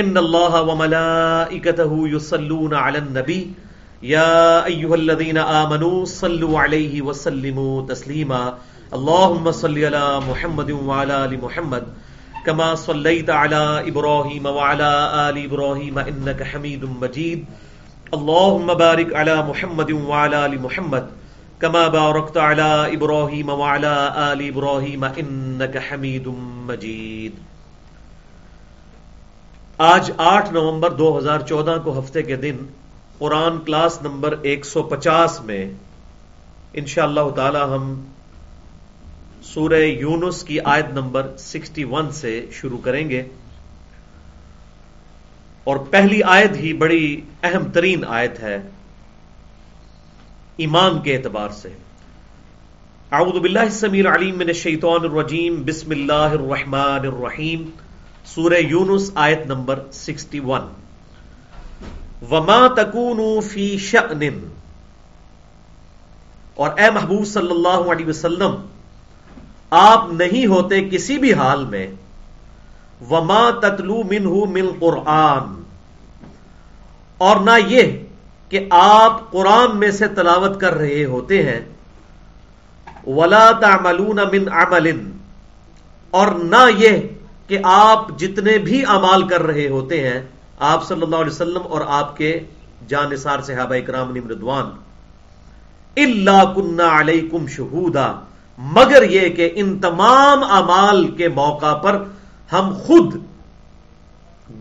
[0.00, 3.40] ان اللہ وملائکته يصلون على النبی
[4.12, 4.28] یا
[4.68, 8.38] ایها الذين آمنوا صلوا علیہ وسلموا تسلیما
[8.98, 11.92] اللهم صل على محمد وعلى ال محمد
[12.46, 14.90] كما صليت على ابراهيم وعلى
[15.26, 17.44] ال ابراهيم انك حميد مجيد.
[18.14, 21.14] اللهم بارك على محمد وعلى ال محمد
[21.60, 23.96] كما باركت على ابراهيم وعلى
[24.32, 26.36] ال ابراهيم انك حميد
[26.68, 27.51] مجيد.
[29.84, 32.56] آج آٹھ نومبر دو ہزار چودہ کو ہفتے کے دن
[33.18, 35.70] قرآن کلاس نمبر ایک سو پچاس میں
[36.72, 38.04] انشاء اللہ تعالی ہم
[39.42, 43.22] سورہ یونس کی آیت نمبر سکسٹی ون سے شروع کریں گے۔
[45.64, 48.62] اور پہلی آیت ہی بڑی اہم ترین آیت ہے
[50.56, 51.68] ایمان کے اعتبار سے۔
[53.12, 57.70] اعوذ باللہ السمیع العلیم من الشیطان الرجیم، بسم اللہ الرحمن الرحیم۔
[58.24, 60.60] سورہ یونس آیت نمبر سکسٹی ون۔
[62.30, 64.48] وما تکون فی شأن۔
[66.54, 68.54] اور اے محبوب صلی اللہ علیہ وسلم،
[69.70, 71.86] آپ نہیں ہوتے کسی بھی حال میں۔
[73.10, 75.62] وما تتلو منہ من قرآن۔
[77.18, 78.04] اور نہ یہ
[78.48, 81.60] کہ آپ قرآن میں سے تلاوت کر رہے ہوتے ہیں۔
[83.06, 85.10] ولا تعملون من عمل۔
[86.10, 86.96] اور نہ یہ
[87.46, 90.20] کہ آپ جتنے بھی امال کر رہے ہوتے ہیں،
[90.58, 92.40] آپ صلی اللہ علیہ وسلم اور آپ کے
[92.88, 94.64] جانصار صحابہ اکرام نمردوان
[95.96, 98.12] اللہ کنہ علیکم شہودا،
[98.58, 102.02] مگر یہ کہ ان تمام امال کے موقع پر
[102.52, 103.14] ہم خود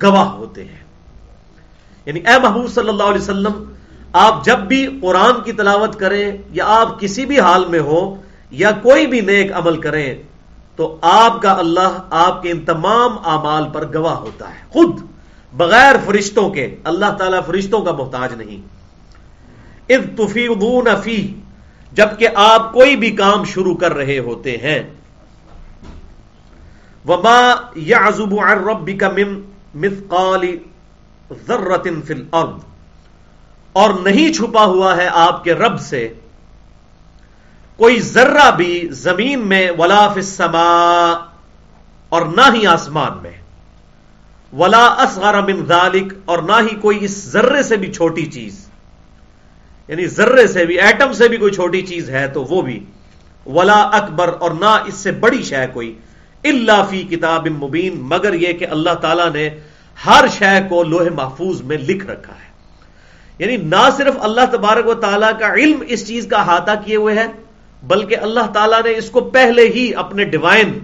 [0.03, 0.83] گواہ ہوتے ہیں۔
[2.05, 3.63] یعنی اے محبوب صلی اللہ علیہ وسلم،
[4.13, 8.15] آپ جب بھی قرآن کی تلاوت کریں یا آپ کسی بھی حال میں ہو
[8.51, 10.23] یا کوئی بھی نیک عمل کریں
[10.81, 15.01] تو آپ کا اللہ آپ کے ان تمام اعمال پر گواہ ہوتا ہے۔ خود
[15.53, 18.67] بغیر فرشتوں کے اللہ تعالی فرشتوں کا محتاج نہیں۔
[19.89, 21.35] اذ تفیضون فی،
[21.91, 24.83] جبکہ آپ کوئی بھی کام شروع کر رہے ہوتے ہیں۔
[27.07, 29.41] وما يعزب عن ربك من
[29.75, 30.57] مثقال
[31.47, 32.63] ذرة في الارض۔
[33.73, 36.13] اور نہیں چھپا ہوا ہے آپ کے رب سے
[37.81, 41.11] کوئی ذرہ بھی زمین میں ولا فسما
[42.11, 43.31] اور نہ ہی آسمان میں،
[44.53, 48.59] ولا اصغر من ذالک اور نہ ہی کوئی اس ذرے سے بھی چھوٹی چیز
[49.89, 52.79] یعنی ذرے سے بھی، ایٹم سے بھی کوئی چھوٹی چیز ہے تو وہ بھی
[53.45, 55.93] ولا اکبر اور نہ اس سے بڑی شے کوئی
[56.43, 59.49] اللہ فی کتاب مبین، مگر یہ کہ اللہ تعالی نے
[60.05, 62.49] ہر شے کو لوہے محفوظ میں لکھ رکھا ہے۔
[63.39, 67.15] یعنی نہ صرف اللہ تبارک و تعالیٰ کا علم اس چیز کا احاطہ کیے ہوئے
[67.15, 67.27] ہے
[67.83, 70.77] بلکہ اللہ تعالیٰ نے اس کو پہلے ہی اپنے ڈیوائن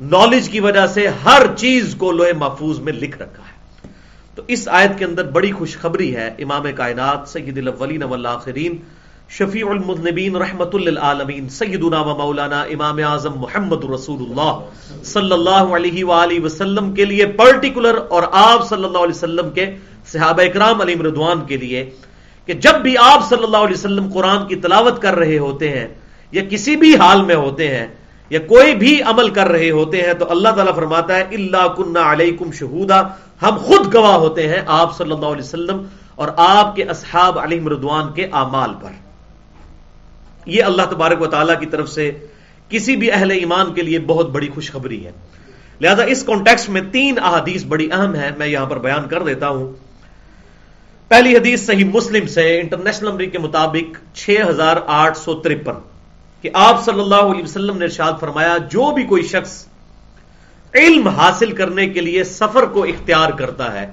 [0.00, 3.56] نالج کی وجہ سے ہر چیز کو لوہے محفوظ میں لکھ رکھا ہے۔
[4.36, 8.76] تو اس آیت کے اندر بڑی خوشخبری ہے امام کائنات سید الاولین والآخرین،
[9.28, 16.04] شفیع المذنبین رحمت للعالمین، سیدنا و مولانا امام اعظم محمد رسول اللہ صلی اللہ علیہ
[16.04, 19.66] وآلہ وسلم کے لیے پرٹیکولر اور آپ صلی اللہ علیہ وسلم کے
[20.12, 21.88] صحابہ اکرام علی مردوان کے لیے
[22.48, 25.86] کہ جب بھی آپ صلی اللہ علیہ وسلم قرآن کی تلاوت کر رہے ہوتے ہیں
[26.32, 27.86] یا کسی بھی حال میں ہوتے ہیں،
[28.30, 31.98] یا کوئی بھی عمل کر رہے ہوتے ہیں، تو اللہ تعالیٰ فرماتا ہے اللہ کنہ
[31.98, 33.00] علیکم شہودا
[33.42, 35.82] ہم خود گواہ ہوتے ہیں آپ صلی اللہ علیہ وسلم
[36.14, 38.92] اور آپ کے اصحاب علی مردوان کے اعمال پر۔
[40.46, 42.10] یہ اللہ تبارک و تعالیٰ کی طرف سے
[42.68, 45.10] کسی بھی اہل ایمان کے لیے بہت بڑی خوشخبری ہے۔
[45.80, 49.48] لہذا اس کانٹیکس میں تین احادیث بڑی اہم ہے میں یہاں پر بیان کر دیتا
[49.48, 49.72] ہوں۔
[51.10, 55.78] پہلی حدیث صحیح مسلم سے، انٹرنیشنل نمبر کے مطابق چھ ہزار آٹھ سو ترپن۔
[56.42, 59.66] کہ آپ صلی اللہ علیہ وسلم نے ارشاد فرمایا، جو بھی کوئی شخص
[60.74, 63.90] علم حاصل کرنے کے لیے سفر کو اختیار کرتا ہے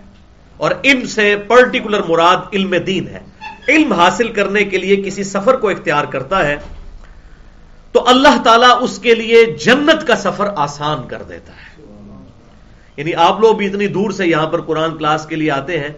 [0.58, 3.20] اور علم سے پرٹیکولر مراد علم دین ہے،
[3.68, 6.58] علم حاصل کرنے کے لیے کسی سفر کو اختیار کرتا ہے،
[7.92, 11.84] تو اللہ تعالیٰ اس کے لیے جنت کا سفر آسان کر دیتا ہے۔
[12.98, 15.90] یعنی آپ لوگ بھی اتنی دور سے یہاں پر قرآن کلاس کے لیے آتے ہیں،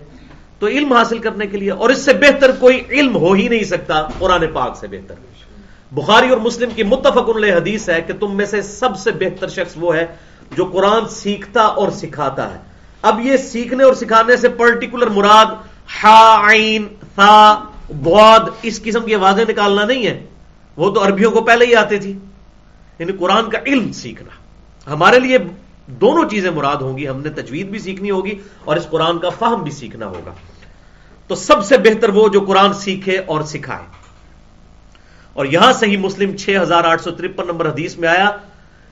[0.60, 3.64] تو علم حاصل کرنے کے لیے، اور اس سے بہتر کوئی علم ہو ہی نہیں
[3.64, 5.16] سکتا، قرآن پاک سے بہتر۔
[5.92, 9.48] بخاری اور مسلم کی متفق علیہ حدیث ہے کہ تم میں سے سب سے بہتر
[9.48, 10.06] شخص وہ ہے
[10.56, 12.60] جو قرآن سیکھتا اور سکھاتا ہے۔
[13.02, 15.46] اب یہ سیکھنے اور سکھانے سے پرٹیکولر مراد
[16.04, 20.26] ہا، عین، تھا بود اس قسم کی آوازیں نکالنا نہیں ہے۔
[20.78, 22.20] وہ تو عربیوں کو پہلے ہی آتے تھی
[23.00, 24.30] یعنی قرآن کا علم سیکھنا۔
[24.94, 25.38] ہمارے لیے
[25.86, 29.30] دونوں چیزیں مراد ہوں گی۔ ہم نے تجوید بھی سیکھنی ہوگی اور اس قرآن کا
[29.30, 30.32] فہم بھی سیکھنا ہوگا۔
[31.28, 34.07] تو سب سے بہتر وہ جو قرآن سیکھے اور سکھائے۔
[35.38, 38.30] اور یہاں صحیح مسلم چھ ہزار آٹھ سو ترپن نمبر حدیث میں آیا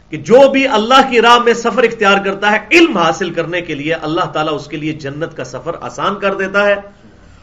[0.09, 3.75] کہ جو بھی اللہ کی راہ میں سفر اختیار کرتا ہے، علم حاصل کرنے کے
[3.75, 6.75] لیے اللہ تعالیٰ اس کے لیے جنت کا سفر آسان کر دیتا ہے۔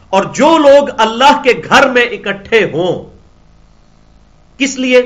[0.09, 3.19] اور جو لوگ اللہ کے گھر میں اکٹھے ہوں،
[4.59, 5.03] کس لیے؟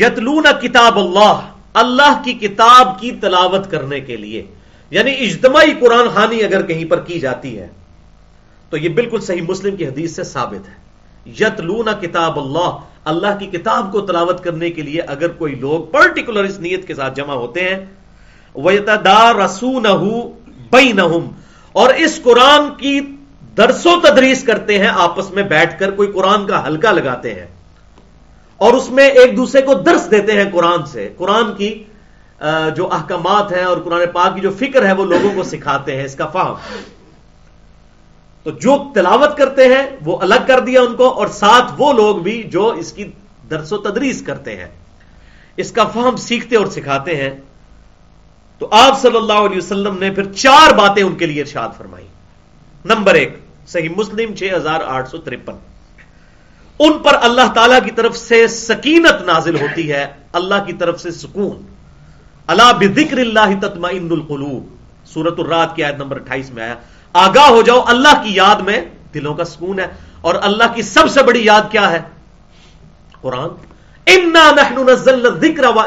[0.00, 1.40] یتلون کتاب اللہ
[1.74, 4.46] اللہ کی کتاب کی تلاوت کرنے کے لیے۔
[4.90, 7.68] یعنی اجتماعی قرآن خانی اگر کہیں پر کی جاتی ہے،
[8.70, 10.81] تو یہ بالکل صحیح مسلم کی حدیث سے ثابت ہے۔
[11.26, 12.70] یتلون کتاب اللہ
[13.10, 16.94] اللہ کی کتاب کو تلاوت کرنے کے لیے اگر کوئی لوگ پرٹیکولر اس نیت کے
[16.94, 17.78] ساتھ جمع ہوتے ہیں
[21.74, 23.00] اور اس قرآن کی
[23.56, 27.46] درس و تدریس کرتے ہیں، آپس میں بیٹھ کر کوئی قرآن کا ہلکا لگاتے ہیں،
[28.60, 31.72] اور اس میں ایک دوسرے کو درس دیتے ہیں قرآن سے، قرآن کی
[32.76, 36.04] جو احکامات ہیں اور قرآن پاک کی جو فکر ہے، وہ لوگوں کو سکھاتے ہیں،
[36.04, 36.54] اس کا فہم۔
[38.42, 42.16] تو جو تلاوت کرتے ہیں وہ الگ کر دیا ان کو اور ساتھ وہ لوگ
[42.16, 43.12] بھی جو اس کی
[43.50, 44.68] درس و تدریس کرتے ہیں،
[45.56, 47.30] اس کا فہم سیکھتے اور سکھاتے ہیں۔
[48.58, 52.06] تو آپ صلی اللہ علیہ وسلم نے پھر چار باتیں ان کے لیے ارشاد فرمائی۔
[52.84, 55.52] نمبر ایک، صحیح مسلم چھ ہزار آٹھ سو ترپن۔
[56.78, 61.10] ان پر اللہ تعالی کی طرف سے سکینت نازل ہوتی ہے، اللہ کی طرف سے
[61.10, 61.66] سکون۔
[62.46, 64.66] اللہ بکر اللہ تتما القلوب۔
[65.04, 66.74] سورت الرات کی آیت نمبر اٹھائیس میں آیا۔
[67.12, 69.86] آگاہ ہو جاؤ، اللہ کی یاد میں دلوں کا سکون ہے۔
[70.20, 72.00] اور اللہ کی سب سے بڑی یاد کیا ہے؟
[73.20, 73.48] قرآن۔
[75.40, 75.80] ذکر و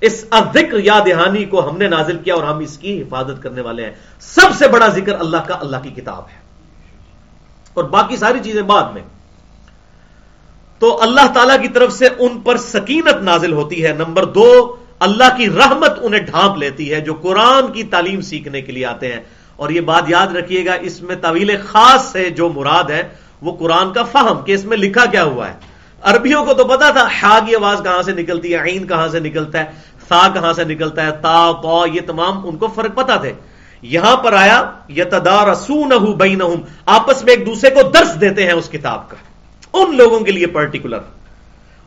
[0.00, 0.24] اس
[0.54, 3.84] ذکر یاد دہانی کو ہم نے نازل کیا اور ہم اس کی حفاظت کرنے والے
[3.84, 6.38] ہیں۔ سب سے بڑا ذکر اللہ کا، اللہ کی کتاب ہے۔
[7.74, 9.02] اور باقی ساری چیزیں بعد میں۔
[10.78, 15.36] تو اللہ تعالی کی طرف سے ان پر سکینت نازل ہوتی ہے۔ نمبر دو، اللہ
[15.36, 19.20] کی رحمت انہیں ڈھانپ لیتی ہے، جو قرآن کی تعلیم سیکھنے کے لیے آتے ہیں۔
[19.56, 23.02] اور یہ بات یاد رکھیے گا، اس میں طویل خاص سے جو مراد ہے،
[23.42, 25.54] وہ قرآن کا فہم کہ اس میں لکھا کیا ہوا ہے۔
[26.02, 29.20] عربیوں کو تو پتا تھا ہا کی آواز کہاں سے نکلتی ہے، عین کہاں سے
[29.20, 29.64] نکلتا ہے،
[30.08, 33.32] سا کہاں سے نکلتا ہے، تا پا یہ تمام ان کو فرق پتا تھے۔
[33.82, 35.70] یہاں پر آیا یتدار
[36.16, 36.42] بین
[36.86, 39.16] آپس میں ایک دوسرے کو درس دیتے ہیں اس کتاب کا۔
[39.72, 40.98] ان لوگوں کے لیے پرٹیکولر۔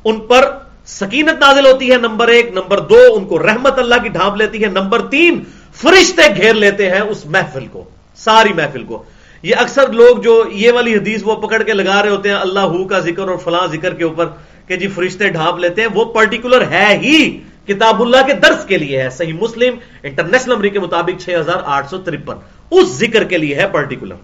[0.06, 0.51] ان پر
[0.86, 4.63] سکینت نازل ہوتی ہے، نمبر ایک، نمبر دو، ان کو رحمت اللہ کی ڈھانپ لیتی
[4.63, 5.44] ہے، نمبر تین
[5.81, 7.83] فرشتے گھیر لیتے ہیں اس محفل کو،
[8.15, 9.03] ساری محفل کو۔
[9.43, 12.59] یہ اکثر لوگ جو یہ والی حدیث وہ پکڑ کے لگا رہے ہوتے ہیں، اللہ
[12.59, 14.25] ہو کا ذکر اور فلاں ذکر کے اوپر
[14.67, 18.77] کہ جی فرشتے ڈھانپ لیتے ہیں، وہ پرٹیکولر ہے ہی کتاب اللہ کے درس کے
[18.77, 19.73] لیے ہے۔ صحیح مسلم،
[20.03, 22.36] انٹرنیشنل نمبر کے مطابق چھ ہزار آٹھ سو ترپن۔
[22.71, 24.15] اس ذکر کے لیے ہے پرٹیکولر۔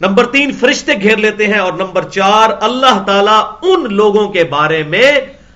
[0.00, 4.82] نمبر تین، فرشتے گھیر لیتے ہیں۔ اور نمبر چار، اللہ تعالی ان لوگوں کے بارے
[4.82, 5.12] میں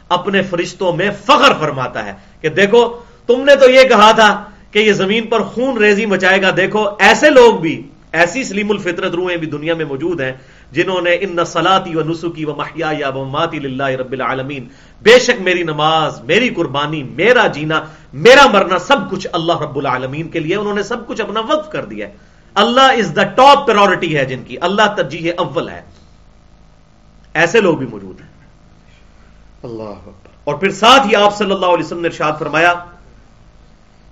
[0.09, 4.79] اپنے فرشتوں میں فخر فرماتا ہے کہ دیکھو تم نے تو یہ کہا تھا کہ
[4.79, 9.37] یہ زمین پر خون ریزی مچائے گا۔ دیکھو ایسے لوگ بھی ایسی سلیم الفطرت روحیں
[9.37, 10.33] بھی دنیا میں موجود ہیں
[10.73, 14.69] جنہوں نے ان سلاتی و نسخی و محیا یا و ماتی اللہ رب العالمین
[15.03, 17.81] بے شک میری نماز میری قربانی میرا جینا
[18.13, 21.71] میرا مرنا سب کچھ اللہ رب العالمین کے لیے انہوں نے سب کچھ اپنا وقف
[21.71, 22.13] کر دیا ہے۔
[22.55, 25.83] اللہ از دا ٹاپ پرورٹی ہے جن کی اللہ ترجیح اول ہے۔
[27.35, 28.29] ایسے لوگ بھی موجود ہیں۔
[29.63, 30.11] اللہ
[30.45, 32.75] اور پھر ساتھ ہی آپ صلی اللہ علیہ وسلم نے ارشاد فرمایا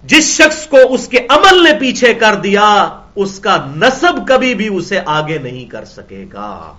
[0.05, 4.69] جس شخص کو اس کے عمل نے پیچھے کر دیا، اس کا نصب کبھی بھی
[4.69, 6.73] اسے آگے نہیں کر سکے گا۔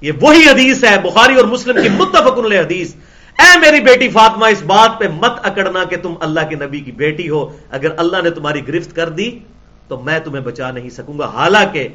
[0.00, 2.94] یہ وہی حدیث ہے، بخاری اور مسلم کی متفق حدیث۔
[3.38, 6.92] اے میری بیٹی فاطمہ، اس بات پہ مت اکڑنا کہ تم اللہ کے نبی کی
[6.92, 9.38] بیٹی ہو۔ اگر اللہ نے تمہاری گرفت کر دی،
[9.88, 11.88] تو میں تمہیں بچا نہیں سکوں گا۔ حالانکہ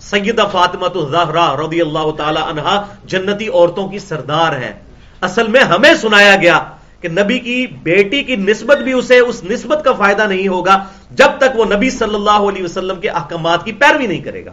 [0.00, 4.72] سیدہ فاطمہ تو زہرا رضی اللہ تعالی عنہا جنتی عورتوں کی سردار ہے۔
[5.20, 6.60] اصل میں ہمیں سنایا گیا
[7.00, 11.38] کہ نبی کی بیٹی کی نسبت بھی اسے اس نسبت کا فائدہ نہیں ہوگا جب
[11.38, 14.52] تک وہ نبی صلی اللہ علیہ وسلم کے احکامات کی پیروی نہیں کرے گا۔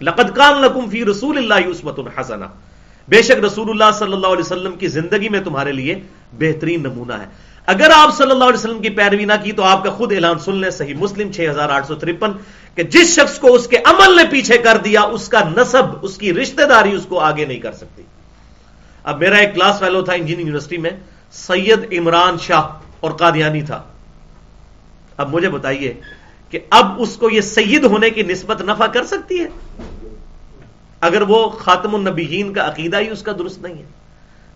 [0.00, 2.44] لقد کان لکم فی رسول اللہ عثمت الحسنہ
[3.08, 5.94] بے شک رسول اللہ صلی اللہ علیہ وسلم کی زندگی میں تمہارے لیے
[6.32, 7.26] بہترین نمونہ ہے۔
[7.66, 10.38] اگر آپ صلی اللہ علیہ وسلم کی پیروی نہ کی تو آپ کا خود اعلان
[10.38, 12.32] سن لیں صحیح مسلم چھ ہزار آٹھ سو ترپن
[12.74, 16.16] کہ جس شخص کو اس کے عمل نے پیچھے کر دیا اس کا نصب اس
[16.18, 18.02] کی رشتہ داری اس کو آگے نہیں کر سکتی۔
[19.04, 20.90] اب میرا ایک کلاس فیلو تھا انجینئرنگ یونیورسٹی میں۔
[21.32, 22.62] سید عمران شاہ
[23.00, 23.82] اور قادیانی تھا۔
[25.16, 26.00] اب مجھے بتائیے
[26.50, 29.48] کہ اب اس کو یہ سید ہونے کی نسبت نفع کر سکتی ہے؟
[31.00, 34.00] اگر وہ خاتم النبیین کا عقیدہ ہی اس کا درست نہیں ہے۔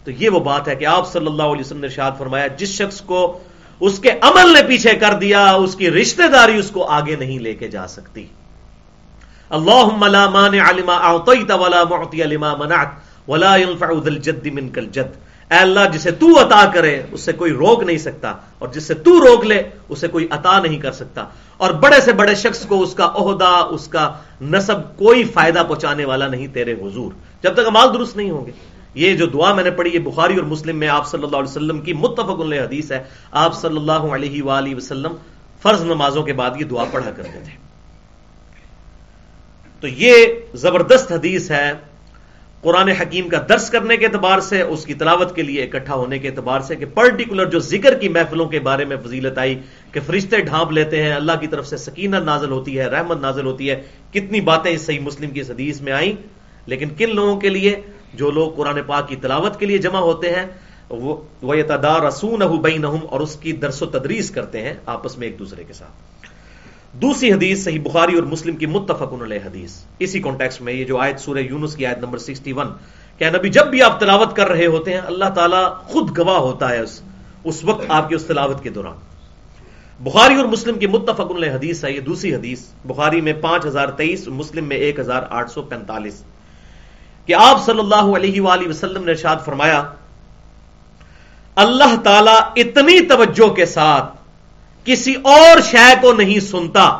[0.04, 2.68] تو یہ وہ بات ہے کہ آپ صلی اللہ علیہ وسلم نے ارشاد فرمایا، جس
[2.68, 3.38] شخص کو
[3.80, 7.38] اس کے عمل نے پیچھے کر دیا، اس کی رشتہ داری اس کو آگے نہیں
[7.38, 8.26] لے کے جا سکتی۔
[9.50, 9.88] اللہ
[13.26, 17.52] ولا ينفع ذا الجد منك الجد اے اللہ جسے تو عطا کرے، اس سے کوئی
[17.52, 21.24] روک نہیں سکتا، اور جس سے تو روک لے، اسے کوئی عطا نہیں کر سکتا۔
[21.56, 26.04] اور بڑے سے بڑے شخص کو اس کا عہدہ، اس کا نصب کوئی فائدہ پہنچانے
[26.04, 28.50] والا نہیں تیرے حضور۔ جب تک امال درست نہیں ہوں گے۔
[28.94, 31.50] یہ جو دعا میں نے پڑھی ہے بخاری اور مسلم میں آپ صلی اللہ علیہ
[31.50, 35.12] وسلم کی متفق علیہ حدیث ہے۔ آپ صلی اللہ علیہ وآلہ وسلم
[35.62, 37.64] فرض نمازوں کے بعد یہ دعا پڑھا کرتے تھے۔
[39.80, 41.72] تو یہ زبردست حدیث ہے۔
[42.64, 46.18] قرآن حکیم کا درس کرنے کے اعتبار سے، اس کی تلاوت کے لیے اکٹھا ہونے
[46.18, 49.58] کے اعتبار سے کہ پرٹیکولر جو ذکر کی محفلوں کے بارے میں فضیلت آئی
[49.92, 53.46] کہ فرشتے ڈھانپ لیتے ہیں، اللہ کی طرف سے سکینت نازل ہوتی ہے، رحمت نازل
[53.46, 56.12] ہوتی ہے، کتنی باتیں اس صحیح مسلم کی حدیث میں آئیں۔
[56.66, 57.76] لیکن کن لوگوں کے لیے؟
[58.14, 60.46] جو لوگ قرآن پاک کی تلاوت کے لیے جمع ہوتے ہیں،
[61.42, 65.64] وہ تدار رسون اور اس کی درس و تدریس کرتے ہیں آپس میں ایک دوسرے
[65.64, 66.13] کے ساتھ۔
[67.02, 70.98] دوسری حدیث صحیح بخاری اور مسلم کی متفق علیہ حدیث۔ اسی کانٹیکس میں یہ جو
[70.98, 72.72] آیت سورہ یونس کی آیت نمبر 61
[73.18, 76.70] کہ نبی جب بھی آپ تلاوت کر رہے ہوتے ہیں، اللہ تعالیٰ خود گواہ ہوتا
[76.70, 77.02] ہے اس
[77.44, 78.94] اس وقت آپ کی اس تلاوت کے دوران۔
[80.00, 83.88] بخاری اور مسلم کی متفق علیہ حدیث ہے، یہ دوسری حدیث۔ بخاری میں پانچ ہزار
[83.88, 86.24] تیئیس، مسلم میں ایک ہزار آٹھ سو پینتالیس۔
[87.26, 89.82] کہ آپ صلی اللہ علیہ وآلہ وسلم نے ارشاد فرمایا،
[91.54, 94.23] اللہ تعالی اتنی توجہ کے ساتھ
[94.84, 96.98] کسی اور شے کو نہیں سنتا۔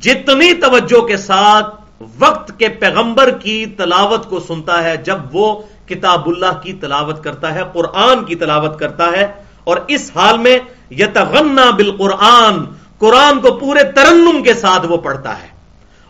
[0.00, 1.74] جتنی توجہ کے ساتھ
[2.18, 7.54] وقت کے پیغمبر کی تلاوت کو سنتا ہے، جب وہ کتاب اللہ کی تلاوت کرتا
[7.54, 9.32] ہے، قرآن کی تلاوت کرتا ہے،
[9.64, 10.58] اور اس حال میں
[10.90, 12.64] یتغنا بالقرآن،
[12.98, 15.48] قرآن کو پورے ترنم کے ساتھ وہ پڑھتا ہے۔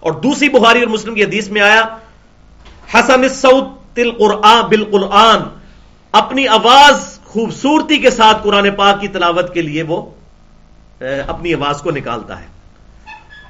[0.00, 1.82] اور دوسری بخاری اور مسلم کی حدیث میں آیا،
[2.94, 3.28] حسن
[3.94, 5.38] تل قرآن بالقرآن۔
[6.12, 10.10] اپنی آواز خوبصورتی کے ساتھ قرآن پاک کی تلاوت کے لیے وہ
[11.26, 12.46] اپنی آواز کو نکالتا ہے۔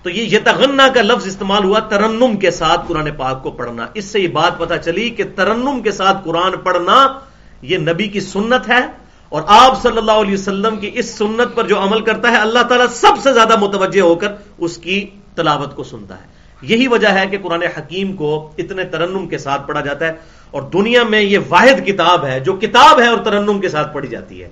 [0.02, 4.04] تو یہ یتغنا کا لفظ استعمال ہوا ترنم کے ساتھ قرآن پاک کو پڑھنا۔ اس
[4.04, 7.18] سے یہ بات پتا چلی کہ ترنم کے ساتھ قرآن پڑھنا
[7.62, 8.86] یہ نبی کی سنت ہے
[9.28, 12.58] اور آپ صلی اللہ علیہ وسلم کی اس سنت پر جو عمل کرتا ہے، اللہ
[12.58, 14.28] تعالیٰ سب سے زیادہ متوجہ ہو کر
[14.58, 16.26] اس کی تلاوت کو سنتا ہے۔
[16.62, 20.12] یہی وجہ ہے کہ قرآن حکیم کو اتنے ترنم کے ساتھ پڑھا جاتا ہے
[20.50, 24.08] اور دنیا میں یہ واحد کتاب ہے، جو کتاب ہے اور ترنم کے ساتھ پڑھی
[24.08, 24.48] جاتی ہے۔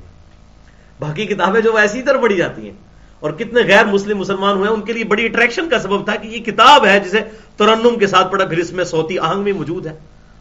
[1.01, 2.86] باقی کتابیں جو ایسی طرح پڑھی جاتی ہیں۔
[3.21, 6.29] اور کتنے غیر مسلم مسلمان ہوئے، ان کے لیے بڑی اٹریکشن کا سبب تھا کہ
[6.29, 7.21] یہ کتاب ہے جسے
[7.57, 9.93] ترنم کے ساتھ پڑھا، پھر اس میں سوتی آہنگ بھی موجود ہے۔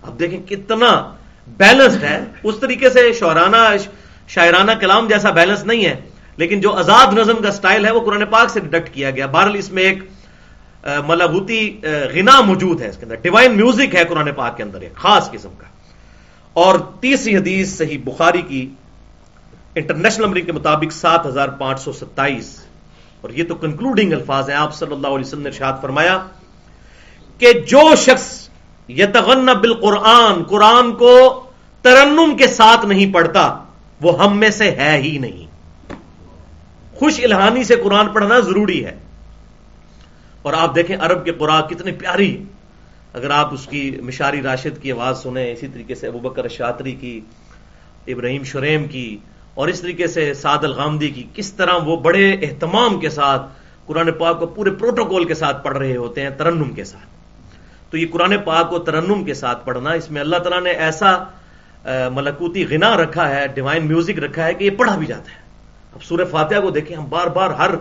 [0.03, 1.11] اب دیکھیں کتنا
[1.47, 3.75] بیلنسڈ ہے۔ اس طریقے سے شعرانہ،
[4.27, 5.95] شاعرانہ کلام جیسا بیلنس نہیں ہے،
[6.37, 9.55] لیکن جو آزاد نظم کا سٹائل ہے، وہ قرآن پاک سے ڈکٹ کیا گیا۔ بہرحال
[9.55, 9.97] اس میں ایک
[11.07, 11.81] ملغوتی
[12.13, 15.31] غنا موجود ہے اس کے اندر۔ ڈیوائن میوزک ہے قرآن پاک کے اندر ایک خاص
[15.31, 15.65] قسم کا۔
[16.53, 18.69] اور تیسری حدیث صحیح بخاری کی
[19.75, 22.65] انٹرنیشنل نمبر کے مطابق سات ہزار پانچ سو ستائیس۔
[23.21, 26.27] اور یہ تو کنکلوڈنگ الفاظ ہیں، آپ صلی اللہ علیہ وسلم نے ارشاد فرمایا
[27.37, 28.49] کہ جو شخص
[28.89, 31.43] یتغن بالقرآن، قرآن کو
[31.81, 33.63] ترنم کے ساتھ نہیں پڑھتا،
[34.01, 35.47] وہ ہم میں سے ہے ہی نہیں۔
[36.95, 38.97] خوش الہانی سے قرآن پڑھنا ضروری ہے۔
[40.41, 42.43] اور آپ دیکھیں عرب کے قرآن کتنی پیاری
[43.13, 46.91] اگر آپ اس کی مشاری راشد کی آواز سنیں، اسی طریقے سے ابو بکر شاطری
[46.91, 47.21] کی،
[48.07, 49.17] ابراہیم شریم کی
[49.55, 53.41] اور اس طریقے سے سعد الغامدی کی کس طرح وہ بڑے اہتمام کے ساتھ
[53.85, 57.97] قرآن پاک کو پورے پروٹوکول کے ساتھ پڑھ رہے ہوتے ہیں ترنم کے ساتھ۔ تو
[57.97, 61.11] یہ قرآن پاک کو ترنم کے ساتھ پڑھنا، اس میں اللہ تعالیٰ نے ایسا
[62.13, 65.39] ملکوتی غنا رکھا ہے، ڈیوائن میوزک رکھا ہے کہ یہ پڑھا بھی جاتا ہے۔
[65.93, 67.71] اب سورہ فاتحہ کو دیکھیں، ہم بار بار ہر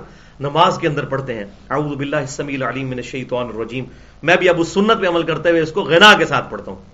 [0.40, 3.84] نماز کے اندر پڑھتے ہیں۔ اعوذ باللہ السمیع العلیم من الشیطان الرجیم۔
[4.22, 6.70] میں بھی اب اس سنت پہ عمل کرتے ہوئے اس کو غنا کے ساتھ پڑھتا
[6.70, 6.93] ہوں۔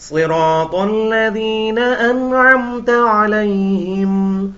[0.00, 4.52] صراط الذين أنعمت عليهم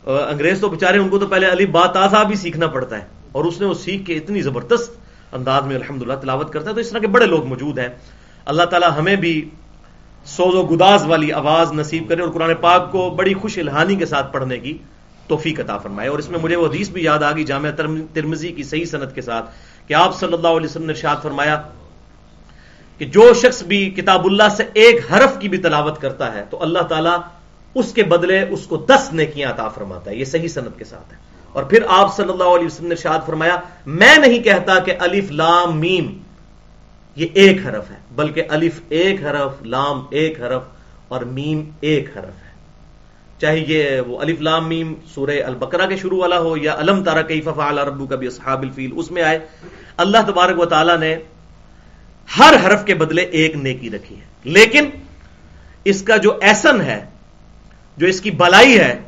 [0.07, 3.45] انگریز تو بےچارے ان کو تو پہلے علی بات آسا بھی سیکھنا پڑتا ہے۔ اور
[3.45, 5.02] اس نے وہ سیکھ کے اتنی زبردست
[5.33, 7.89] انداز میں الحمد تلاوت کرتا ہے، تو اس طرح کے بڑے لوگ موجود ہیں۔
[8.45, 9.51] اللہ تعالیٰ ہمیں بھی
[10.25, 14.07] سوز و گداز والی آواز نصیب کرے اور قرآن پاک کو بڑی خوش الحانی کے
[14.07, 14.79] ساتھ پڑھنے کی
[15.29, 17.71] توفیق عطا فرمائے۔ اور اس میں مجھے وہ حدیث بھی یاد آ گئی جامعہ
[18.15, 19.51] ترمزی کی صحیح صنعت کے ساتھ،
[19.87, 21.63] کہ آپ صلی اللہ علیہ وسلم نے ارشاد فرمایا
[22.99, 26.63] کہ جو شخص بھی کتاب اللہ سے ایک حرف کی بھی تلاوت کرتا ہے، تو
[26.63, 27.19] اللہ تعالیٰ
[27.75, 31.13] اس کے بدلے اس کو دس نیکیاں عطا فرماتا ہے۔ یہ صحیح صنعت کے ساتھ
[31.13, 33.57] ہے۔ اور پھر آپ صلی اللہ علیہ وسلم نے شاد فرمایا،
[33.87, 36.19] میں نہیں کہتا کہ الف لام میم،
[37.17, 40.63] یہ ایک حرف ہے، بلکہ الف ایک حرف، لام ایک حرف
[41.09, 42.53] اور میم ایک حرف ہے۔
[43.39, 47.23] چاہے یہ وہ الف لام میم سورہ البقرہ کے شروع والا ہو یا علم تارا
[47.23, 49.39] کئی ففا ربو کا بھی اصحاب الفیل، اس میں آئے،
[49.97, 51.17] اللہ تبارک و تعالیٰ نے
[52.39, 54.85] ہر حرف کے بدلے ایک نیکی رکھی ہے۔ لیکن
[55.85, 57.05] اس کا جو ایسن ہے،
[57.97, 59.03] جو اس کی بلائی ہے،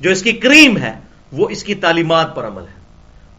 [0.00, 1.03] جو اس کی کریم ہے
[1.34, 2.82] وہ اس کی تعلیمات پر عمل ہے۔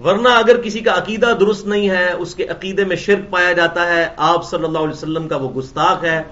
[0.03, 3.87] ورنہ اگر کسی کا عقیدہ درست نہیں ہے، اس کے عقیدے میں شرک پایا جاتا
[3.87, 6.23] ہے، آپ صلی اللہ علیہ وسلم کا وہ گستاخ ہے،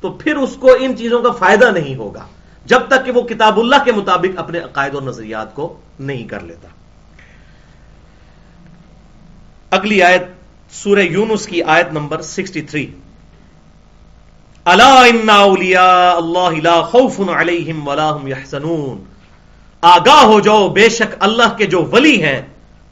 [0.00, 2.26] تو پھر اس کو ان چیزوں کا فائدہ نہیں ہوگا،
[2.64, 6.40] جب تک کہ وہ کتاب اللہ کے مطابق اپنے عقائد اور نظریات کو نہیں کر
[6.40, 6.68] لیتا۔
[9.70, 10.22] اگلی آیت،
[10.72, 12.86] سورہ یونس کی آیت نمبر سکسٹی تھری۔
[14.64, 19.04] اللہ اللہ خوف علیہم ولا يحزنون
[19.82, 22.40] آگاہ ہو جاؤ، بے شک اللہ کے جو ولی ہیں،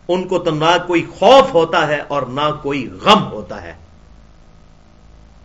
[0.09, 3.73] ان کو تو نہ کوئی خوف ہوتا ہے اور نہ کوئی غم ہوتا ہے۔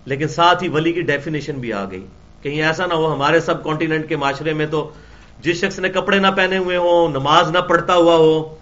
[0.06, 2.06] لیکن ساتھ ہی ولی کی ڈیفینیشن بھی آ گئی
[2.44, 4.90] کہیں ایسا نہ ہو، ہمارے سب کانٹیننٹ کے معاشرے میں تو
[5.40, 8.56] جس شخص نے کپڑے نہ پہنے ہوئے ہوں، نماز نہ پڑھتا ہوا ہو،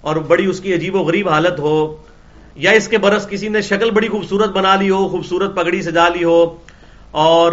[0.00, 1.76] اور بڑی اس کی عجیب و غریب حالت ہو،
[2.56, 6.08] یا اس کے برس کسی نے شکل بڑی خوبصورت بنا لی ہو، خوبصورت پگڑی سجا
[6.08, 6.40] لی ہو،
[7.10, 7.52] اور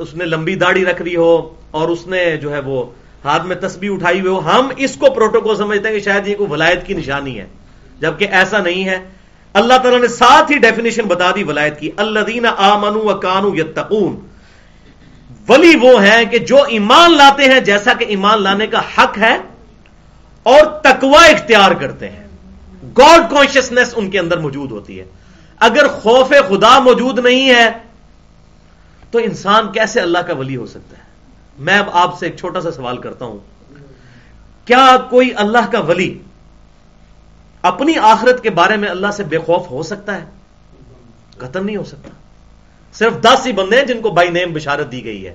[0.00, 1.32] اس نے لمبی داڑھی رکھ لی ہو،
[1.70, 2.84] اور اس نے جو ہے وہ
[3.26, 6.34] ہاتھ میں تسبیح اٹھائی ہوئے ہو، ہم اس کو پروٹوکول سمجھتے ہیں کہ شاید یہ
[6.34, 7.46] کوئی ولایت کی نشانی ہے،
[8.00, 8.98] جبکہ ایسا نہیں ہے۔
[9.52, 13.54] اللہ تعالیٰ نے ساتھ ہی ڈیفینیشن بتا دی ولایت کی اللہ دینا آ منو کانو
[13.54, 14.20] یتقون۔
[15.48, 19.38] ولی وہ ہیں کہ جو ایمان لاتے ہیں، جیسا کہ ایمان لانے کا حق ہے
[20.42, 22.26] اور تکوا اختیار کرتے ہیں۔
[22.98, 25.04] گاڈ کانشیسنیس ان کے اندر موجود ہوتی ہے۔
[25.60, 27.70] اگر خوف خدا موجود نہیں ہے،
[29.10, 31.05] تو انسان کیسے اللہ کا ولی ہو سکتا ہے؟
[31.58, 33.38] میں اب آپ سے ایک چھوٹا سا سوال کرتا ہوں۔
[34.66, 36.18] کیا کوئی اللہ کا ولی
[37.62, 40.24] اپنی آخرت کے بارے میں اللہ سے بے خوف ہو سکتا ہے؟
[41.38, 42.08] قتل نہیں ہو سکتا۔
[42.92, 45.34] صرف دس ہی بندے ہیں جن کو بائی نیم بشارت دی گئی ہے۔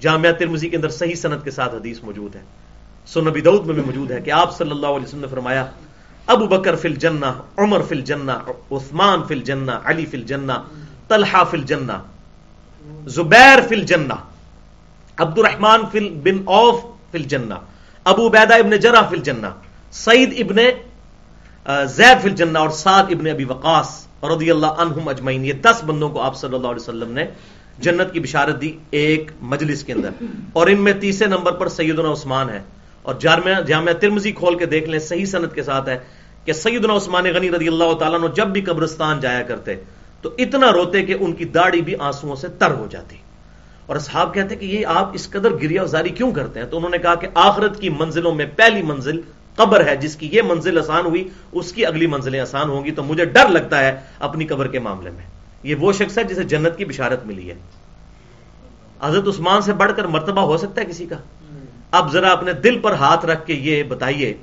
[0.00, 2.40] جامعہ ترمزی کے اندر صحیح صنعت کے ساتھ حدیث موجود ہے۔
[3.06, 5.66] سنبی دعود میں بھی موجود ہے کہ آپ صلی اللہ علیہ وسلم نے فرمایا،
[6.26, 8.32] ابو بکر فل جنہ عمر فل جنہ
[8.70, 10.52] عثمان فل جنہ علی فل جنہ
[11.08, 11.92] طلحہ فل جنہ
[13.06, 14.14] زبیر فل جنہ
[15.20, 16.80] عبد الرحمان فل بن اوف
[17.12, 17.56] فل جنا
[18.04, 19.50] ابو بیدا ابن جرا فل جنا
[19.90, 20.56] سعید ابن
[21.86, 26.08] زید فل جنا اور سعد ابن ابی وقاص رضی اللہ عنہم اجمعین۔ یہ دس بندوں
[26.08, 27.24] کو آپ صلی اللہ علیہ وسلم نے
[27.78, 30.10] جنت کی بشارت دی ایک مجلس کے اندر۔
[30.52, 32.62] اور ان میں تیسرے نمبر پر سیدنا عثمان ہے۔
[33.02, 35.98] اور جامعہ جامعہ ترمزی کھول کے دیکھ لیں، صحیح صنعت کے ساتھ ہے
[36.44, 39.76] کہ سیدنا عثمان غنی رضی اللہ تعالیٰ نے جب بھی قبرستان جایا کرتے
[40.22, 43.16] تو اتنا روتے کہ ان کی داڑھی بھی آنسو سے تر ہو جاتی۔
[43.90, 46.76] اور اصحاب کہتے ہیں کہ یہ آپ اس قدر گریا ازاری کیوں کرتے ہیں؟ تو
[46.76, 49.20] انہوں نے کہا کہ آخرت کی منزلوں میں پہلی منزل
[49.56, 52.90] قبر ہے، جس کی یہ منزل آسان ہوئی، اس کی اگلی منزلیں آسان ہوں گی۔
[52.90, 55.24] تو مجھے ڈر لگتا ہے اپنی قبر کے معاملے میں۔
[55.62, 57.54] یہ وہ شخص ہے جسے جنت کی بشارت ملی ہے۔
[59.02, 61.16] حضرت عثمان سے بڑھ کر مرتبہ ہو سکتا ہے کسی کا؟
[61.90, 64.34] اب ذرا اپنے دل پر ہاتھ رکھ کے یہ بتائیے،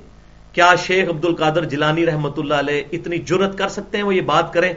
[0.52, 4.22] کیا شیخ عبد القادر جلانی رحمت اللہ علیہ اتنی جرت کر سکتے ہیں وہ یہ
[4.22, 4.74] بات کریں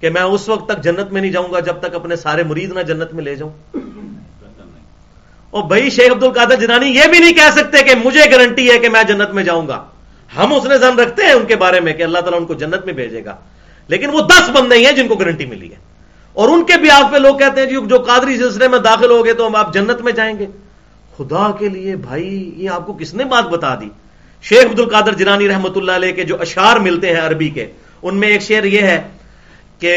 [0.00, 2.72] کہ میں اس وقت تک جنت میں نہیں جاؤں گا جب تک اپنے سارے مرید
[2.72, 3.76] نہ جنت میں لے جاؤں؟
[5.50, 8.78] اور بھائی شیخ عبد القادر جنانی یہ بھی نہیں کہہ سکتے کہ مجھے گارنٹی ہے
[8.78, 9.84] کہ میں جنت میں جاؤں گا۔
[10.36, 12.54] ہم اس نے زن رکھتے ہیں ان کے بارے میں کہ اللہ تعالیٰ ان کو
[12.54, 13.36] جنت میں بھیجے گا۔
[13.88, 15.76] لیکن وہ دس بندے ہیں جن کو گارنٹی ملی ہے۔
[16.32, 19.10] اور ان کے بھی آپ پہ لوگ کہتے ہیں جی جو قادری سلسلے میں داخل
[19.10, 20.46] ہو گئے تو ہم آپ جنت میں جائیں گے۔
[21.16, 23.88] خدا کے لیے بھائی، یہ آپ کو کس نے بات بتا دی؟
[24.42, 27.66] شیخ عبد القادر جنانی رحمت اللہ علیہ کے جو اشعار ملتے ہیں عربی کے،
[28.02, 29.02] ان میں ایک شعر یہ ہے
[29.78, 29.96] کہ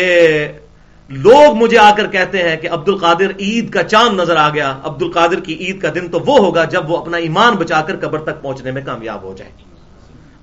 [1.12, 4.80] لوگ مجھے آ کر کہتے ہیں کہ عبد القادر عید کا چاند نظر آ گیا
[4.84, 7.95] عبد القادر کی عید کا دن تو وہ ہوگا جب وہ اپنا ایمان بچا کر
[7.95, 9.52] قبر تک پہنچنے میں کامیاب ہو جائے۔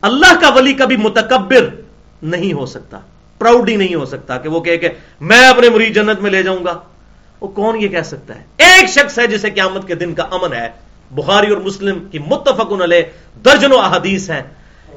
[0.00, 1.68] اللہ کا ولی کبھی متکبر
[2.22, 2.98] نہیں ہو سکتا
[3.38, 4.88] پراؤڈ ہی نہیں ہو سکتا کہ وہ کہ
[5.20, 6.78] میں اپنے مریض جنت میں لے جاؤں گا۔
[7.40, 10.52] وہ کون یہ کہہ سکتا ہے؟ ایک شخص ہے جسے قیامت کے دن کا امن
[10.52, 10.68] ہے۔
[11.10, 13.02] بخاری اور مسلم کی متفق علیہ
[13.44, 14.42] درجنوں احادیث ہیں۔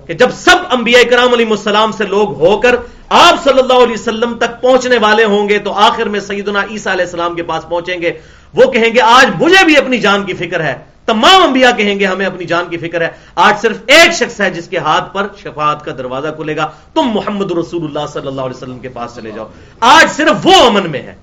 [0.07, 2.75] کہ جب سب انبیاء کرام علیہ السلام سے لوگ ہو کر
[3.09, 6.93] آپ صلی اللہ علیہ وسلم تک پہنچنے والے ہوں گے تو آخر میں سیدنا عیسیٰ
[6.93, 8.11] علیہ السلام کے پاس پہنچیں گے۔
[8.53, 12.05] وہ کہیں گے، آج مجھے بھی اپنی جان کی فکر ہے۔ تمام انبیاء کہیں گے،
[12.05, 15.27] ہمیں اپنی جان کی فکر ہے۔ آج صرف ایک شخص ہے جس کے ہاتھ پر
[15.37, 19.15] شفاعت کا دروازہ کھلے گا۔ تم محمد رسول اللہ صلی اللہ علیہ وسلم کے پاس
[19.15, 19.47] چلے جاؤ۔
[19.79, 21.15] آج صرف وہ امن میں ہے۔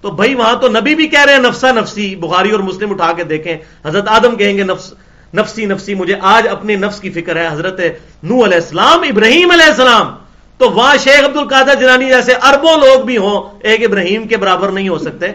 [0.00, 3.12] تو بھائی، وہاں تو نبی بھی کہہ رہے ہیں، نفسا نفسی، بخاری اور مسلم اٹھا
[3.12, 4.94] کے دیکھیں۔ حضرت آدم کہیں گے، نفس
[5.34, 7.80] نفسی نفسی، مجھے آج اپنے نفس کی فکر ہے، حضرت
[8.22, 10.16] نو علیہ السلام، ابراہیم علیہ السلام۔
[10.58, 14.68] تو وہاں شیخ عبد القادر جنانی جیسے اربوں لوگ بھی ہوں، ایک ابراہیم کے برابر
[14.68, 15.26] نہیں ہو سکتے۔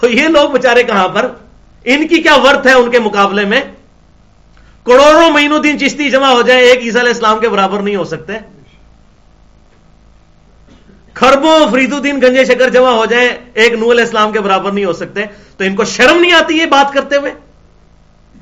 [0.00, 1.28] تو یہ لوگ بےچارے کہاں پر؟
[1.84, 3.60] ان کی کیا ورت ہے ان کے مقابلے میں؟
[4.84, 8.04] کروڑوں مہینوں دن چشتی جمع ہو جائے، ایک عیسیٰ علیہ السلام کے برابر نہیں ہو
[8.04, 8.32] سکتے۔
[11.14, 14.84] خربوں فرید الدین گنجے شکر جمع ہو جائے، ایک نور علیہ السلام کے برابر نہیں
[14.84, 15.24] ہو سکتے۔
[15.56, 17.47] تو ان کو شرم نہیں آتی یہ بات کرتے ہوئے؟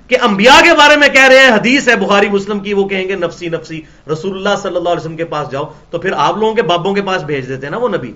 [0.08, 3.08] کہ انبیاء کے بارے میں کہہ رہے ہیں، حدیث ہے، بخاری، مسلم کی، وہ کہیں
[3.08, 6.36] گے، نفسی نفسی، رسول اللہ صلی اللہ علیہ وسلم کے پاس جاؤ، تو پھر آپ
[6.36, 8.12] لوگوں کے بابوں کے پاس بھیج دیتے ہیں نا وہ نبی۔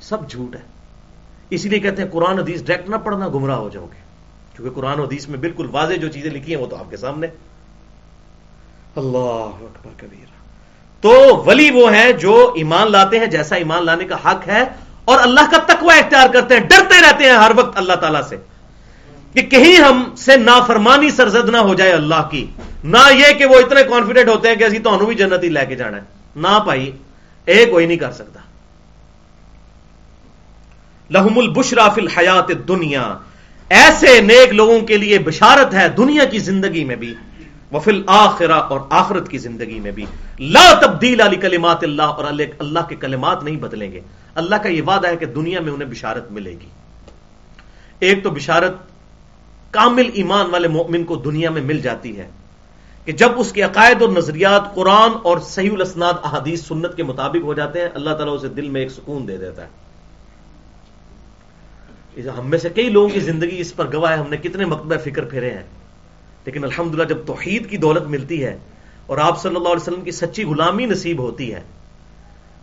[0.00, 0.60] سب جھوٹ ہے۔
[1.50, 4.02] اسی لیے کہتے ہیں، قرآن حدیث ڈائریکٹ نہ پڑھنا گمراہ ہو جاؤ گے۔
[4.56, 7.26] کیونکہ قرآن حدیث میں بالکل واضح جو چیزیں لکھی ہیں، وہ تو آپ کے سامنے۔
[8.96, 10.26] اللہ اکبر کبیر۔
[11.00, 14.64] تو ولی وہ ہیں جو ایمان لاتے ہیں، جیسا ایمان لانے کا حق ہے،
[15.04, 18.36] اور اللہ کا تقوی اختیار کرتے ہیں، ڈرتے رہتے ہیں ہر وقت اللہ تعالیٰ سے۔
[19.34, 22.46] کہ کہیں ہم سے نافرمانی سرزد نہ ہو جائے اللہ کی،
[22.84, 25.66] نہ یہ کہ وہ اتنے کانفیڈنٹ ہوتے ہیں کہ اسی تو بھی جنت ہی لے
[25.68, 26.02] کے جانا ہے۔
[26.36, 26.90] نہ پائی
[27.44, 28.40] ایک کوئی نہیں کر سکتا۔
[31.10, 33.18] لہم البشرا فی الحیات دنیا
[33.68, 37.14] ایسے نیک لوگوں کے لیے بشارت ہے دنیا کی زندگی میں بھی
[37.72, 40.06] وفل آخرا اور آخرت کی زندگی میں بھی۔
[40.38, 42.24] لا تبدیل علی کلمات اللہ اور
[42.58, 44.00] اللہ کے کلمات نہیں بدلیں گے۔
[44.34, 46.68] اللہ کا یہ وعدہ ہے کہ دنیا میں انہیں بشارت ملے گی۔
[47.98, 48.91] ایک تو بشارت
[49.72, 52.30] کامل ایمان والے مومن کو دنیا میں مل جاتی ہے
[53.04, 57.44] کہ جب اس کے عقائد اور نظریات قرآن اور صحیح الاسناد احادیث سنت کے مطابق
[57.44, 59.68] ہو جاتے ہیں، اللہ تعالیٰ اسے دل میں ایک سکون دے دیتا ہے۔
[62.38, 64.98] ہم میں سے کئی لوگوں کی زندگی اس پر گواہ ہے، ہم نے کتنے مکتبہ
[65.04, 65.62] فکر پھیرے ہیں۔
[66.44, 68.58] لیکن الحمدللہ جب توحید کی دولت ملتی ہے
[69.06, 71.60] اور آپ صلی اللہ علیہ وسلم کی سچی غلامی نصیب ہوتی ہے،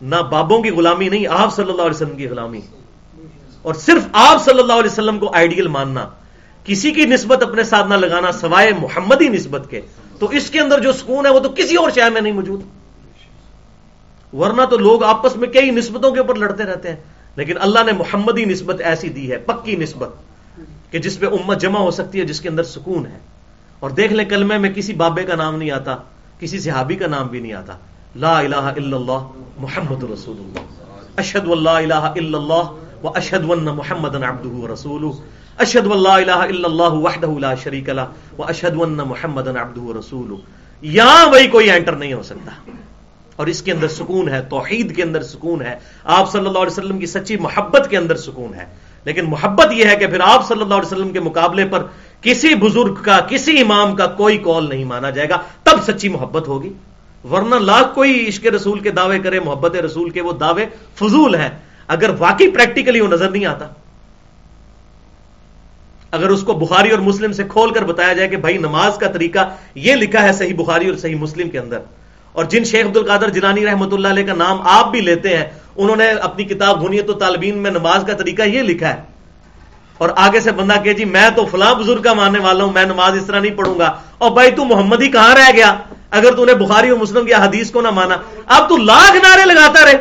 [0.01, 2.61] نہ بابوں کی غلامی نہیں، آپ صلی اللہ علیہ وسلم کی غلامی۔
[3.61, 6.09] اور صرف آپ صلی اللہ علیہ وسلم کو آئیڈیل ماننا
[6.63, 9.81] کسی کی نسبت اپنے ساتھ نہ لگانا سوائے محمدی نسبت کے،
[10.19, 12.61] تو اس کے اندر جو سکون ہے وہ تو کسی اور شہر میں نہیں موجود۔
[14.33, 16.95] ورنہ تو لوگ آپس میں کئی نسبتوں کے اوپر لڑتے رہتے ہیں،
[17.35, 20.09] لیکن اللہ نے محمدی نسبت ایسی دی ہے، پکی نسبت،
[20.91, 23.17] کہ جس پہ امت جمع ہو سکتی ہے، جس کے اندر سکون ہے۔
[23.79, 25.95] اور دیکھ لیں کلمے میں کسی بابے کا نام نہیں آتا،
[26.39, 27.73] کسی صحابی کا نام بھی نہیں آتا۔
[28.15, 30.59] لا الہ الا اللہ محمد رسول اللہ۔
[31.17, 34.15] اشد اللہ الہ الا اللہ و اشد ون محمد
[34.73, 35.11] رسول
[35.59, 40.35] اشد اللہ الہ الا اللہ وحدہ لا شریک له و اشد ون محمد عبدہ رسول
[40.81, 42.71] یہاں وہی کوئی انٹر نہیں ہو سکتا.
[43.35, 46.71] اور اس کے اندر سکون ہے، توحید کے اندر سکون ہے۔ آپ صلی اللہ علیہ
[46.71, 48.65] وسلم کی سچی محبت کے اندر سکون ہے۔
[49.03, 51.83] لیکن محبت یہ ہے کہ پھر آپ صلی اللہ علیہ وسلم کے مقابلے پر
[52.21, 56.47] کسی بزرگ کا، کسی امام کا کوئی کال نہیں مانا جائے گا۔ تب سچی محبت
[56.47, 56.73] ہوگی۔
[57.31, 61.49] ورنہ لاکھ کوئی عشق رسول کے دعوے کرے، محبت رسول کے وہ دعوے فضول ہیں۔
[61.87, 63.65] اگر واقعی پریکٹیکلی وہ نظر نہیں آتا۔
[66.11, 69.07] اگر اس کو بخاری اور مسلم سے کھول کر بتایا جائے کہ بھائی نماز کا
[69.07, 71.79] طریقہ یہ لکھا ہے صحیح بخاری اور صحیح مسلم کے اندر۔
[72.31, 75.45] اور جن شیخ عبد القادر جنانی رحمۃ اللہ علیہ کا نام آپ بھی لیتے ہیں،
[75.75, 79.01] انہوں نے اپنی کتاب بنیت و طالبین میں نماز کا طریقہ یہ لکھا ہے۔
[79.97, 82.85] اور آگے سے بندہ کہ جی میں تو فلاں بزرگ کا ماننے والا ہوں، میں
[82.85, 85.75] نماز اس طرح نہیں پڑھوں گا۔ اور بھائی تو محمد ہی کہاں رہ گیا؟
[86.11, 89.45] اگر تو نے بخاری اور مسلم کی حدیث کو نہ مانا۔ اب تو لاکھ نعرے
[89.45, 89.97] لگاتا رہے۔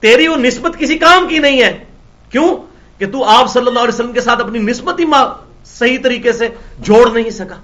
[0.00, 1.84] تیری وہ نسبت کسی کام کی نہیں ہے۔
[2.30, 5.04] کیوں؟ کہ تو آپ صلی اللہ علیہ وسلم کے ساتھ اپنی نسبت ہی
[5.64, 7.54] صحیح طریقے سے جوڑ نہیں سکا۔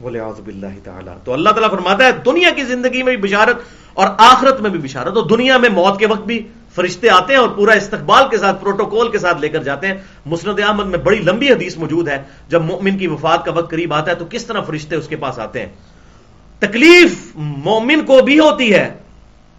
[0.00, 3.56] بولے باللہ تعالیٰ۔ تو اللہ تعالیٰ فرماتا ہے، دنیا کی زندگی میں بھی بشارت
[3.94, 7.40] اور آخرت میں بھی بشارت۔ اور دنیا میں موت کے وقت بھی فرشتے آتے ہیں
[7.40, 9.94] اور پورا استقبال کے ساتھ، پروٹوکول کے ساتھ لے کر جاتے ہیں۔
[10.26, 13.94] مسند احمد میں بڑی لمبی حدیث موجود ہے، جب مومن کی وفات کا وقت قریب
[13.94, 15.68] آتا ہے تو کس طرح فرشتے اس کے پاس آتے ہیں۔
[16.58, 18.94] تکلیف مومن کو بھی ہوتی ہے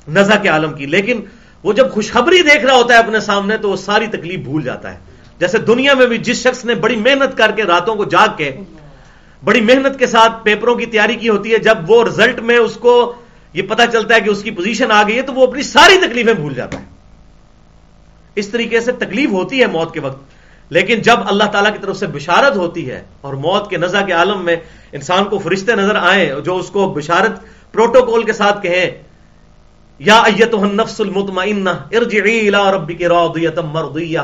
[0.08, 1.22] نزا کے عالم کی، لیکن
[1.64, 4.94] وہ جب خوشخبری دیکھ رہا ہوتا ہے اپنے سامنے تو وہ ساری تکلیف بھول جاتا
[4.94, 4.98] ہے۔
[5.40, 8.52] جیسے دنیا میں بھی جس شخص نے بڑی محنت کر کے راتوں کو جاگ کے،
[9.44, 12.76] بڑی محنت کے ساتھ پیپروں کی تیاری کی ہوتی ہے، جب وہ رزلٹ میں اس
[12.76, 13.14] کو
[13.54, 15.98] یہ پتا چلتا ہے کہ اس کی پوزیشن آ گئی ہے تو وہ اپنی ساری
[15.98, 16.86] تکلیفیں بھول جاتا ہے۔
[18.36, 20.22] اس طریقے سے تکلیف ہوتی ہے موت کے وقت،
[20.70, 24.14] لیکن جب اللہ تعالیٰ کی طرف سے بشارت ہوتی ہے اور موت کے نزا کے
[24.14, 24.56] عالم میں
[24.92, 27.40] انسان کو فرشتے نظر آئے جو اس کو بشارت
[27.72, 28.90] پروٹوکول کے ساتھ کہیں
[30.00, 30.22] یا
[30.54, 34.20] النفس المطمئنہ، ارجعی الى ربک راضیتا مرضیہ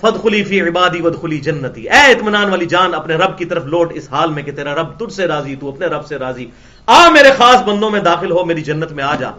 [0.00, 4.08] فدخلی فی عبادی ودخلی جنتی۔ اے اطمینان والی جان، اپنے رب کی طرف لوٹ اس
[4.10, 6.46] حال میں کہ تیرا رب تجھ سے راضی، تو اپنے رب سے راضی۔
[6.86, 9.30] آ میرے خاص بندوں میں داخل ہو، میری جنت میں آ جا۔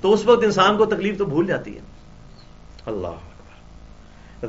[0.00, 1.80] تو اس وقت انسان کو تکلیف تو بھول جاتی ہے۔
[2.86, 3.08] اللہ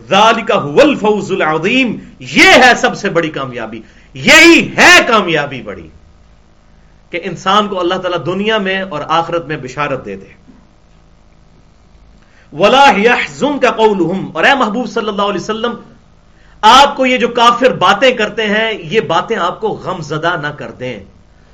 [0.10, 3.82] ذالک هو الفوز العظیم۔ یہ ہے سب سے بڑی کامیابی۔
[4.13, 5.88] یہی ہے کامیابی بڑی۔
[7.10, 10.45] کہ انسان کو اللہ تعالیٰ دنیا میں اور آخرت میں بشارت دے دے
[12.60, 12.91] ولا
[13.62, 15.74] کا قولهم۔ اور اے محبوب صلی اللہ علیہ وسلم،
[16.62, 20.48] آپ کو یہ جو کافر باتیں کرتے ہیں، یہ باتیں آپ کو غم زدہ نہ
[20.48, 21.00] کر دیں۔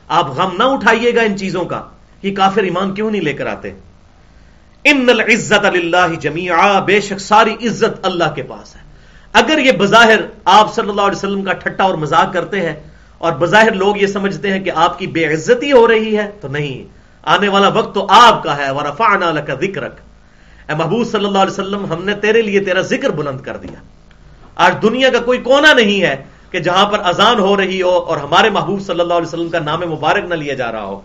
[0.07, 1.81] آپ غم نہ اٹھائیے گا ان چیزوں کا
[2.23, 3.71] یہ کافر ایمان کیوں نہیں لے کر آتے۔
[4.83, 8.81] ان العزت اللہ جمیعا بے شک ساری عزت اللہ کے پاس ہے۔
[9.33, 12.75] اگر یہ بظاہر آپ صلی اللہ علیہ وسلم کا ٹھٹا اور مذاق کرتے ہیں
[13.17, 16.47] اور بظاہر لوگ یہ سمجھتے ہیں کہ آپ کی بے عزتی ہو رہی ہے، تو
[16.47, 16.83] نہیں۔
[17.23, 19.99] آنے والا وقت تو آپ کا ہے۔ ورفعنا لك ذکرک
[20.71, 23.81] اے محبوب صلی اللہ علیہ وسلم، ہم نے تیرے لیے تیرا ذکر بلند کر دیا۔
[24.55, 28.17] آج دنیا کا کوئی کونا نہیں ہے کہ جہاں پر اذان ہو رہی ہو اور
[28.17, 31.01] ہمارے محبوب صلی اللہ علیہ وسلم کا نام مبارک نہ لیا جا رہا ہو۔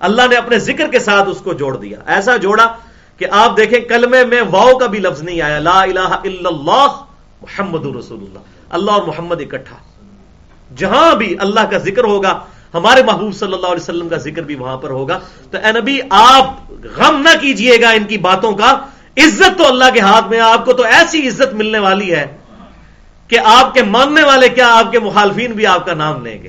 [0.00, 2.74] اللہ نے اپنے ذکر کے ساتھ اس کو جوڑ دیا۔ ایسا جوڑا
[3.16, 6.86] کہ آپ دیکھیں کلمے میں واؤ کا بھی لفظ نہیں آیا۔ لا الہ الا اللہ
[7.42, 8.38] محمد رسول اللہ۔
[8.70, 9.76] اللہ اور محمد اکٹھا۔
[10.76, 12.38] جہاں بھی اللہ کا ذکر ہوگا
[12.74, 15.18] ہمارے محبوب صلی اللہ علیہ وسلم کا ذکر بھی وہاں پر ہوگا۔
[15.50, 18.78] تو اے نبی، آپ غم نہ کیجیے گا ان کی باتوں کا۔
[19.16, 22.36] عزت تو اللہ کے ہاتھ میں آپ کو تو ایسی عزت ملنے والی ہے
[23.28, 26.48] کہ آپ کے ماننے والے کیا، آپ کے مخالفین بھی آپ کا نام لیں گے۔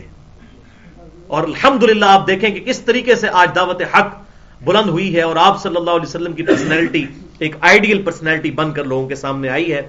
[1.27, 4.07] اور الحمدللہ، آپ دیکھیں کہ کس طریقے سے آج دعوت حق
[4.63, 7.05] بلند ہوئی ہے اور آپ صلی اللہ علیہ وسلم کی پرسنالٹی
[7.39, 9.81] ایک آئیڈیل پرسنالٹی بن کر لوگوں کے سامنے آئی ہے۔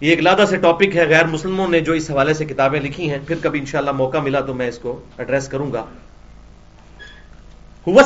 [0.00, 3.10] یہ ایک لادہ سے ٹاپک ہے غیر مسلموں نے جو اس حوالے سے کتابیں لکھی
[3.10, 5.84] ہیں۔ پھر کبھی انشاءاللہ موقع ملا تو میں اس کو ایڈریس کروں گا۔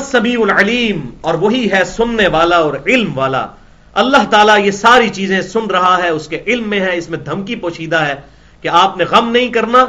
[0.04, 3.46] سمیع العلیم اور وہی ہے سننے والا اور علم والا۔
[3.94, 7.18] اللہ تعالیٰ یہ ساری چیزیں سن رہا ہے، اس کے علم میں ہے، اس میں
[7.18, 8.14] دھمکی پوشیدہ ہے
[8.60, 9.84] کہ آپ نے غم نہیں کرنا۔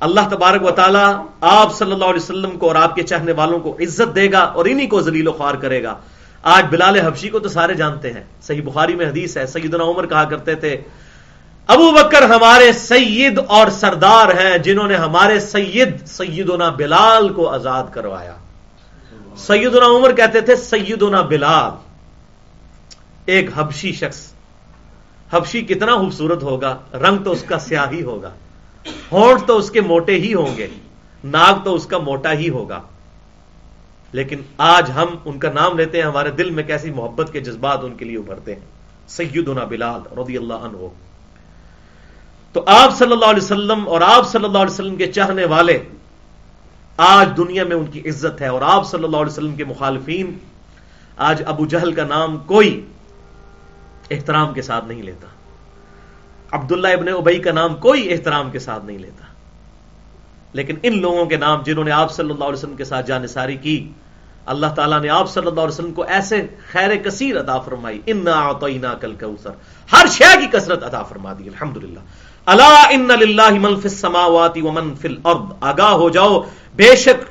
[0.00, 3.58] اللہ تبارک و تعالیٰ آپ صلی اللہ علیہ وسلم کو اور آپ کے چاہنے والوں
[3.58, 5.96] کو عزت دے گا اور انہی کو ذلیل و خوار کرے گا۔
[6.42, 10.06] آج بلال حبشی کو تو سارے جانتے ہیں۔ صحیح بخاری میں حدیث ہے، سیدنا عمر
[10.06, 10.76] کہا کرتے تھے
[11.66, 17.84] ابو بکر ہمارے سید اور سردار ہیں جنہوں نے ہمارے سید سیدنا بلال کو آزاد
[17.90, 18.34] کروایا۔
[19.36, 21.72] سیدنا عمر کہتے تھے سیدنا بلال۔
[23.26, 24.32] ایک حبشی شخص۔
[25.30, 28.30] حبشی کتنا خوبصورت ہوگا، رنگ تو اس کا سیاہ ہی ہوگا،
[29.12, 30.66] ہونٹ تو اس کے موٹے ہی ہوں گے
[31.24, 32.80] ناگ تو اس کا موٹا ہی ہوگا۔
[34.12, 37.78] لیکن آج ہم ان کا نام لیتے ہیں، ہمارے دل میں کیسی محبت کے جذبات
[37.82, 38.62] ان کے لیے ابھرتے ہیں۔
[39.08, 40.86] سیدنا بلال رضی اللہ عنہ۔
[42.54, 45.82] تو آپ صلی اللہ علیہ وسلم اور آپ صلی اللہ علیہ وسلم کے چاہنے والے
[46.96, 50.38] آج دنیا میں ان کی عزت ہے اور آپ صلی اللہ علیہ وسلم کے مخالفین
[51.16, 52.86] آج ابو جہل کا نام کوئی
[54.10, 55.26] احترام کے ساتھ نہیں لیتا۔
[56.50, 59.24] عبداللہ ابن ابئی کا نام کوئی احترام کے ساتھ نہیں لیتا۔
[60.52, 63.56] لیکن ان لوگوں کے نام جنہوں نے آپ صلی اللہ علیہ وسلم کے ساتھ جانساری
[63.56, 63.92] کی،
[64.46, 68.24] اللہ تعالیٰ نے آپ صلی اللہ علیہ وسلم کو ایسے خیر کثیر عطا فرمائی ان
[69.00, 69.24] کل
[69.92, 71.48] ہر شے کی کثرت عطا فرما دی
[72.46, 75.14] للہ اللہ ان منف سماواتی ومن فل
[75.60, 76.40] آگاہ ہو جاؤ،
[76.76, 77.24] بے شک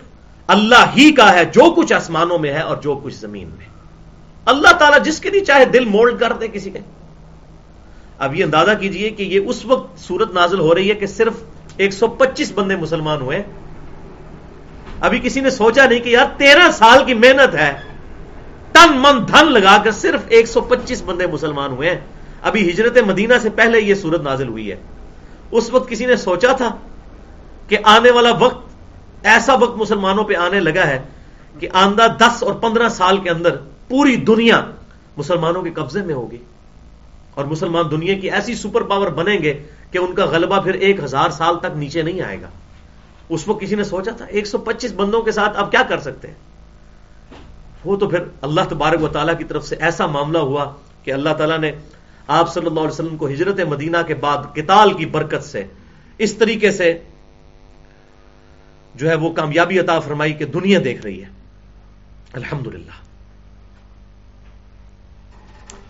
[0.48, 3.66] اللہ ہی کا ہے، جو کچھ آسمانوں میں ہے اور جو کچھ زمین میں۔
[4.46, 6.80] اللہ تعالیٰ جس کے لیے چاہے دل مولڈ کر دے کسی کے۔
[8.20, 11.34] اب یہ اندازہ کیجیے کہ یہ اس وقت صورت نازل ہو رہی ہے کہ صرف
[11.78, 13.44] ایک سو پچیس بندے مسلمان ہوئے۔
[15.02, 17.74] ابھی کسی نے سوچا نہیں کہ یار تیرہ سال کی محنت ہے۔
[18.72, 22.00] تن من دھن لگا کر صرف ایک سو پچیس بندے مسلمان ہوئے۔ ہیں
[22.42, 24.76] ابھی ہجرت مدینہ سے پہلے یہ صورت نازل ہوئی ہے۔
[25.54, 26.70] اس وقت کسی نے سوچا تھا
[27.68, 31.02] کہ آنے والا وقت ایسا وقت مسلمانوں پہ آنے لگا ہے
[31.60, 33.56] کہ آندہ دس اور پندرہ سال کے اندر
[33.88, 34.62] پوری دنیا
[35.18, 36.38] مسلمانوں کے قبضے میں ہوگی
[37.36, 39.54] اور مسلمان دنیا کی ایسی سپر پاور بنیں گے
[39.92, 42.48] کہ ان کا غلبہ پھر ایک ہزار سال تک نیچے نہیں آئے گا۔
[43.30, 46.00] اس وقت کسی نے سوچا تھا ایک سو پچیس بندوں کے ساتھ اب کیا کر
[46.00, 46.36] سکتے ہیں؟
[47.86, 50.66] وہ تو پھر اللہ تبارک و تعالیٰ کی طرف سے ایسا معاملہ ہوا
[51.04, 51.72] کہ اللہ تعالیٰ نے
[52.28, 55.64] آپ صلی اللہ علیہ وسلم کو ہجرت مدینہ کے بعد کتال کی برکت سے
[56.18, 57.00] اس طریقے سے
[58.96, 61.30] جو ہے وہ کامیابی عطا فرمائی کہ دنیا دیکھ رہی ہے۔
[62.34, 62.92] الحمدللہ۔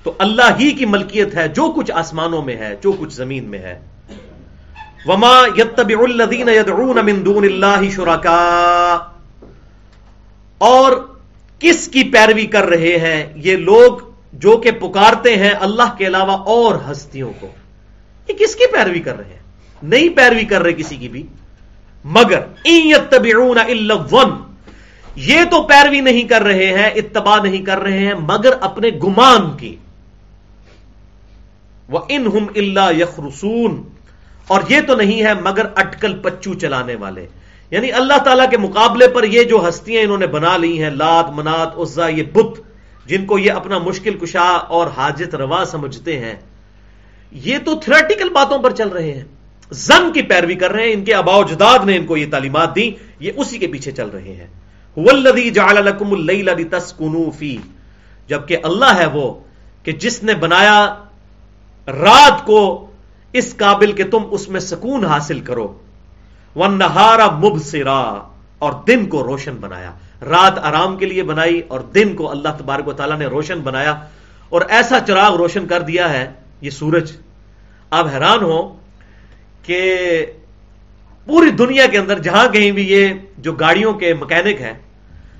[0.04, 3.60] تو اللہ ہی کی ملکیت ہے، جو کچھ آسمانوں میں ہے، جو کچھ زمین میں
[3.60, 3.82] ہے۔
[5.06, 9.00] وما يتبع الذين يدعون من دون اللہ شرکا
[10.58, 10.92] اور
[11.60, 16.32] کس کی پیروی کر رہے ہیں؟ یہ لوگ جو کہ پکارتے ہیں اللہ کے علاوہ
[16.32, 17.48] اور ہستیوں کو۔
[18.28, 19.40] یہ کس کی پیروی کر رہے ہیں؟
[19.84, 21.28] نہیں پیروی کر رہے کسی کی بھی۔
[22.04, 24.30] مگر يتبعون الا الظن،
[25.16, 29.58] یہ تو پیروی نہیں کر رہے ہیں، اتباع نہیں کر رہے ہیں، مگر اپنے گمان
[29.58, 29.76] کی۔
[31.90, 33.84] وہ ان ہم اللہ یخرسون
[34.48, 37.28] اور یہ تو نہیں ہے مگر اٹکل پچو چلانے والے۔
[37.72, 41.30] یعنی اللہ تعالیٰ کے مقابلے پر یہ جو ہستیاں انہوں نے بنا لی ہیں، لات،
[41.30, 42.62] منات، عزا، یہ بت
[43.06, 46.36] جن کو یہ اپنا مشکل کشا اور حاجت روا سمجھتے ہیں،
[47.32, 49.24] یہ تو تھریٹیکل باتوں پر چل رہے ہیں۔
[49.72, 52.76] زن کی پیروی کر رہے ہیں، ان کے اباؤ جداد نے ان کو یہ تعلیمات
[52.76, 54.48] دی یہ اسی کے پیچھے چل رہے ہیں۔
[58.28, 59.34] جبکہ اللہ ہے وہ
[59.84, 60.96] کہ جس نے بنایا
[61.88, 62.92] رات کو
[63.34, 65.80] اس قابل کہ تم اس میں سکون حاصل کرو۔
[66.56, 67.78] وہ نہارا مب
[68.60, 69.92] اور دن کو روشن بنایا۔
[70.30, 74.00] رات آرام کے لیے بنائی اور دن کو اللہ تبارک و تعالیٰ نے روشن بنایا
[74.50, 76.32] اور ایسا چراغ روشن کر دیا ہے،
[76.62, 77.12] یہ سورج۔
[77.92, 78.78] آپ حیران ہو
[79.64, 80.26] کہ
[81.26, 84.74] پوری دنیا کے اندر جہاں کہیں بھی یہ جو گاڑیوں کے مکینک ہیں،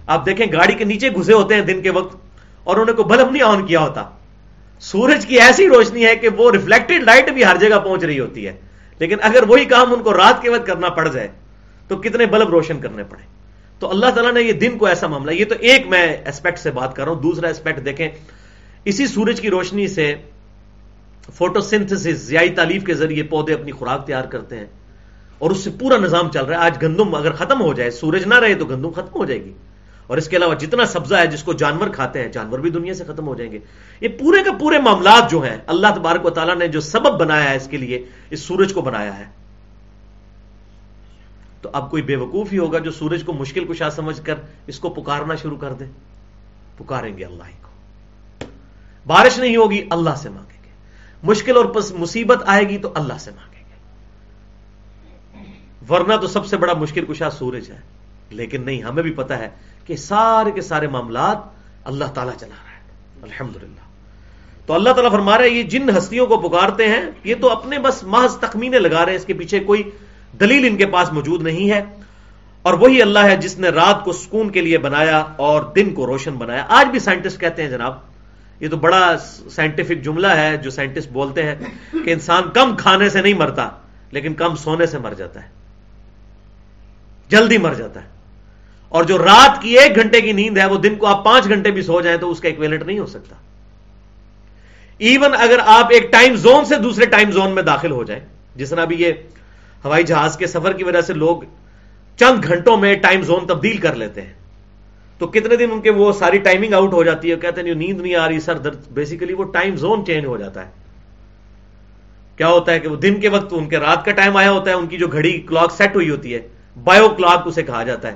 [0.08, 2.16] آپ دیکھیں گاڑی کے نیچے گھسے ہوتے ہیں دن کے وقت
[2.64, 4.10] اور انہیں کو بلب نہیں آن کیا ہوتا۔
[4.80, 8.48] سورج کی ایسی روشنی ہے کہ وہ ریفلیکٹڈ لائٹ بھی ہر جگہ پہنچ رہی ہوتی
[8.48, 8.56] ہے۔
[9.00, 11.28] لیکن اگر وہی کام ان کو رات کے وقت کرنا پڑ جائے،
[11.88, 13.43] تو کتنے بلب روشن کرنے پڑے۔
[13.80, 16.72] تو اللہ تعالیٰ نے یہ دن کو ایسا معاملہ، یہ تو ایک میں اسپیکٹ سے
[16.72, 18.10] بات کر رہا ہوں، دوسرا اسپیکٹ دیکھیں۔
[18.86, 20.16] اسی سورج کی روشنی سے
[21.34, 24.66] فوٹو سنتھس زیائی تعلیف کے ذریعے پودے اپنی خوراک تیار کرتے ہیں۔
[25.40, 28.24] اور اس سے پورا نظام چل رہا ہے۔ آج گندم اگر ختم ہو جائے، سورج
[28.26, 29.54] نہ رہے تو گندم ختم ہو جائے گی۔
[30.08, 32.94] اور اس کے علاوہ جتنا سبزہ ہے، جس کو جانور کھاتے ہیں، جانور بھی دنیا
[32.94, 33.60] سے ختم ہو جائیں گے۔
[34.02, 37.50] یہ پورے کا پورے معاملات جو ہیں، اللہ تبارک و تعالیٰ نے جو سبب بنایا
[37.50, 39.43] ہے اس کے لیے، اس سورج کو بنایا ہے۔
[41.64, 44.36] تو اب کوئی بے وقوف ہی ہوگا جو سورج کو مشکل کشا سمجھ کر
[44.68, 45.86] اس کو پکارنا شروع کر دے۔
[46.78, 47.70] پکاریں گے اللہ کو۔
[49.08, 50.70] بارش نہیں ہوگی، اللہ سے مانگیں گے۔
[51.24, 53.76] مشکل اور مصیبت آئے گی تو اللہ سے مانگیں گے۔
[55.94, 57.80] ورنہ تو سب سے بڑا مشکل کشا سورج ہے۔
[58.30, 59.50] لیکن نہیں، ہمیں بھی پتا ہے
[59.86, 61.38] کہ سارے کے سارے معاملات
[61.86, 62.82] اللہ تعالیٰ چلا رہا ہے۔
[63.22, 63.58] الحمد
[64.66, 68.04] تو اللہ تعالیٰ فرما رہے یہ جن ہستیوں کو پکارتے ہیں، یہ تو اپنے بس
[68.04, 69.84] محض تخمینے لگا رہے ہیں، اس کے پیچھے کوئی
[70.40, 71.84] دلیل ان کے پاس موجود نہیں ہے۔
[72.62, 76.08] اور وہی اللہ ہے جس نے رات کو سکون کے لیے بنایا اور دن کو
[76.08, 77.96] روشن بنایا۔ آج بھی سائنٹسٹ کہتے ہیں جناب،
[78.60, 79.16] یہ تو بڑا
[79.52, 81.56] سائنٹیفک جملہ ہے جو سائنٹسٹ بولتے ہیں
[81.92, 83.70] کہ انسان کم کھانے سے نہیں مرتا،
[84.12, 85.48] لیکن کم سونے سے مر جاتا ہے۔
[87.30, 88.08] جلدی مر جاتا ہے۔
[88.90, 91.72] اور جو رات کی ایک گھنٹے کی نیند ہے، وہ دن کو آپ پانچ گھنٹے
[91.72, 93.36] بھی سو جائیں تو اس کا ایکویلنٹ نہیں ہو سکتا۔
[94.98, 98.70] ایون اگر آپ ایک ٹائم زون سے دوسرے ٹائم زون میں داخل ہو جائیں، جس
[98.70, 99.12] طرح بھی یہ
[99.86, 101.38] ہوائی جہاز کے سفر کی وجہ سے لوگ
[102.20, 104.34] چند گھنٹوں میں ٹائم زون تبدیل کر لیتے ہیں۔
[105.18, 108.02] تو کتنے دن ان کے وہ ساری ٹائمنگ آؤٹ ہو جاتی ہے، کہتے ہیں نیند
[108.02, 110.72] نہیں آ رہی، سر، درد بیسیکلی وہ ٹائم زون چینج ہو جاتا ہے۔
[112.38, 114.72] کیا ہوتا ہے کہ وہ دن کے وقت ان کے رات کا ٹائم آیا ہوتا
[114.72, 116.40] ہے، ان کی جو گھڑی کلاک سیٹ ہوئی ہوتی ہے
[116.84, 118.16] بایو کلاک اسے کہا جاتا ہے۔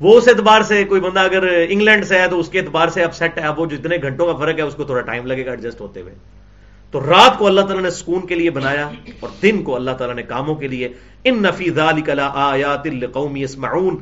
[0.00, 3.04] وہ اس اعتبار سے کوئی بندہ اگر انگلینڈ سے ہے تو اس کے اعتبار سے
[3.04, 5.50] اب سیٹ ہے وہ جتنے گھنٹوں کا فرق ہے، اس کو تھوڑا ٹائم لگے گا
[5.50, 6.14] ایڈجسٹ ہوتے ہوئے۔
[6.90, 10.16] تو رات کو اللہ تعالیٰ نے سکون کے لیے بنایا اور دن کو اللہ تعالیٰ
[10.16, 10.88] نے کاموں کے لیے۔
[11.24, 11.70] ان نفی
[12.34, 13.98] آیات قومی اسمعون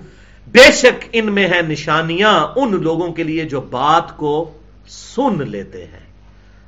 [0.47, 4.51] بے شک ان میں ہے نشانیاں ان لوگوں کے لیے جو بات کو
[4.89, 6.07] سن لیتے ہیں۔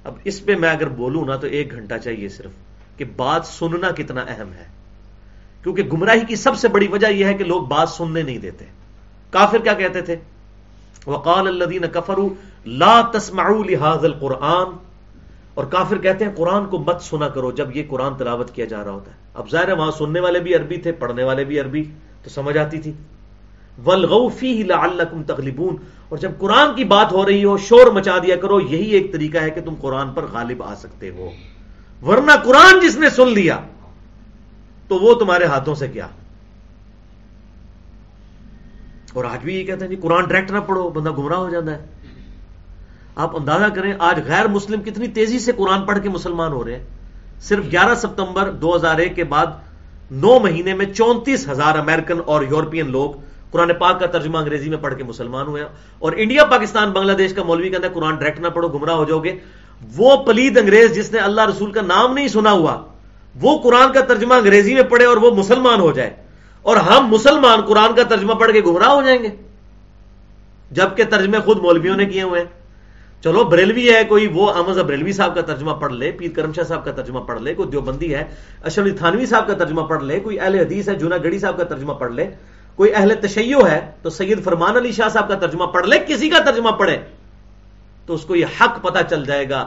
[0.05, 2.51] اب اس پہ میں اگر بولوں نا تو ایک گھنٹہ چاہیے صرف
[2.99, 4.65] کہ بات سننا کتنا اہم ہے۔
[5.63, 8.65] کیونکہ گمراہی کی سب سے بڑی وجہ یہ ہے کہ لوگ بات سننے نہیں دیتے۔
[9.31, 10.17] کافر کیا کہتے تھے؟
[11.07, 12.29] وقال الذين كفروا
[12.67, 14.94] لا تسمعوا لهذا القران
[15.55, 18.85] اور کافر کہتے ہیں قرآن کو مت سنا کرو جب یہ قرآن تلاوت کیا جا
[18.85, 21.61] رہا ہوتا ہے۔ اب ظاہر ہے وہاں سننے والے بھی عربی تھے، پڑھنے والے بھی
[21.61, 21.85] عربی،
[22.23, 22.93] تو سمجھ آتی تھی۔
[23.87, 25.77] ولغفی لعلکم تغلبون۔
[26.09, 29.39] اور جب قرآن کی بات ہو رہی ہو، شور مچا دیا کرو، یہی ایک طریقہ
[29.39, 31.31] ہے کہ تم قرآن پر غالب آ سکتے ہو۔
[32.07, 33.61] ورنہ قرآن جس نے سن لیا،
[34.89, 36.07] تو وہ تمہارے ہاتھوں سے کیا؟
[39.13, 41.73] اور آج بھی یہ کہتے ہیں جی قرآن ڈائریکٹ نہ پڑھو، بندہ گمراہ ہو جاتا
[41.73, 41.87] ہے۔
[43.17, 46.77] آپ اندازہ کریں آج غیر مسلم کتنی تیزی سے قرآن پڑھ کے مسلمان ہو رہے
[46.77, 46.85] ہیں؟
[47.41, 49.47] صرف گیارہ ستمبر دو ہزار ایک کے بعد
[50.11, 53.11] نو مہینے میں چونتیس ہزار امریکن اور یورپین لوگ
[53.51, 55.65] قرآن پاک کا ترجمہ انگریزی میں پڑھ کے مسلمان ہوئے
[55.99, 59.05] اور انڈیا، پاکستان، بنگلہ دیش کا مولوی کہتا ہے، قرآن ڈائریکٹ نہ پڑھو، گمراہ ہو
[59.05, 59.39] جاؤ گے۔
[59.97, 62.83] وہ پلید انگریز جس نے اللہ رسول کا نام نہیں سنا ہوا،
[63.41, 66.17] وہ قرآن کا ترجمہ انگریزی میں پڑھے اور وہ مسلمان ہو جائے۔
[66.63, 69.29] اور ہم مسلمان قرآن کا ترجمہ پڑھ کے گمراہ ہو جائیں گے۔
[70.71, 72.64] جبکہ ترجمے خود مولویوں نے کیے ہوئے ہیں۔
[73.25, 76.65] چلو، بریلوی ہے، کوئی وہ احمد بریلوی صاحب کا ترجمہ پڑھ لے، پیر کرم شاہ
[76.65, 78.25] صاحب کا ترجمہ پڑھ لے، کوئی دیوبندی ہے،
[78.63, 81.65] اشرف تھانوی صاحب کا ترجمہ پڑھ لے، کوئی اہل حدیث ہے جونا گڑی صاحب کا
[81.65, 82.27] ترجمہ پڑھ لے،
[82.77, 86.29] کوئی اہل تشیو ہے، تو سید فرمان علی شاہ صاحب کا ترجمہ پڑھ لے، کسی
[86.29, 86.97] کا ترجمہ پڑھے،
[88.07, 89.67] تو اس کو یہ حق پتا چل جائے گا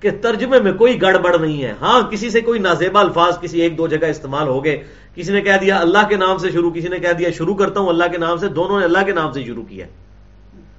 [0.00, 3.78] کہ ترجمے میں کوئی گڑبڑ نہیں ہے۔ ہاں کسی سے کوئی نازیبا الفاظ کسی ایک
[3.78, 4.82] دو جگہ استعمال ہو گئے،
[5.14, 7.80] کسی نے کہہ دیا اللہ کے نام سے شروع، کسی نے کہہ دیا شروع کرتا
[7.80, 9.86] ہوں، اللہ کے نام سے، دونوں نے اللہ کے نام سے شروع کیا۔